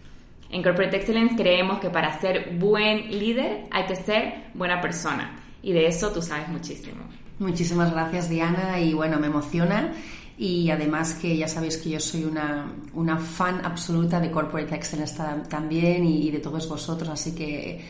En 0.52 0.62
Corporate 0.62 0.98
Excellence 0.98 1.36
creemos 1.36 1.80
que 1.80 1.90
para 1.90 2.20
ser 2.20 2.52
buen 2.60 3.10
líder 3.10 3.66
hay 3.72 3.86
que 3.86 3.96
ser 3.96 4.52
buena 4.54 4.80
persona 4.80 5.40
y 5.64 5.74
de 5.74 5.88
eso 5.88 6.12
tú 6.12 6.22
sabes 6.22 6.48
muchísimo. 6.50 7.02
Muchísimas 7.40 7.92
gracias 7.92 8.30
Diana 8.30 8.80
y 8.80 8.94
bueno, 8.94 9.18
me 9.20 9.28
emociona 9.28 9.92
y 10.38 10.70
además 10.70 11.14
que 11.14 11.38
ya 11.38 11.48
sabéis 11.48 11.78
que 11.78 11.92
yo 11.92 12.00
soy 12.00 12.26
una, 12.26 12.72
una 12.94 13.18
fan 13.18 13.62
absoluta 13.64 14.20
de 14.20 14.32
Corporate 14.32 14.74
Excellence 14.76 15.16
también 15.50 16.06
y, 16.06 16.32
de 16.32 16.40
todos 16.40 16.68
vosotros, 16.68 17.10
así 17.10 17.34
que 17.34 17.82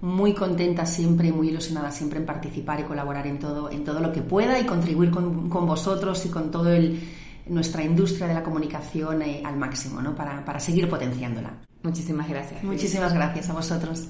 muy 0.00 0.32
contenta 0.32 0.86
siempre, 0.86 1.30
muy 1.30 1.48
ilusionada 1.50 1.90
siempre 1.90 2.18
en 2.18 2.26
participar 2.26 2.80
y 2.80 2.84
colaborar 2.84 3.26
en 3.26 3.38
todo, 3.38 3.70
en 3.70 3.84
todo 3.84 4.00
lo 4.00 4.12
que 4.12 4.22
pueda 4.22 4.58
y 4.58 4.64
contribuir 4.64 5.10
con, 5.10 5.50
con 5.50 5.66
vosotros 5.66 6.24
y 6.24 6.30
con 6.30 6.50
todo 6.50 6.72
el, 6.72 7.00
nuestra 7.46 7.84
industria 7.84 8.26
de 8.26 8.34
la 8.34 8.42
comunicación 8.42 9.22
eh, 9.22 9.42
al 9.44 9.56
máximo, 9.56 10.00
¿no? 10.00 10.14
Para, 10.14 10.44
para 10.44 10.58
seguir 10.58 10.88
potenciándola. 10.88 11.50
Muchísimas 11.82 12.28
gracias. 12.28 12.62
Muchísimas 12.62 13.12
gracias 13.12 13.50
a 13.50 13.52
vosotros. 13.52 14.08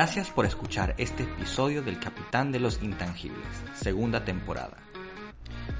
Gracias 0.00 0.30
por 0.30 0.46
escuchar 0.46 0.94
este 0.96 1.24
episodio 1.24 1.82
del 1.82 2.00
Capitán 2.00 2.52
de 2.52 2.58
los 2.58 2.82
Intangibles, 2.82 3.44
segunda 3.74 4.24
temporada. 4.24 4.78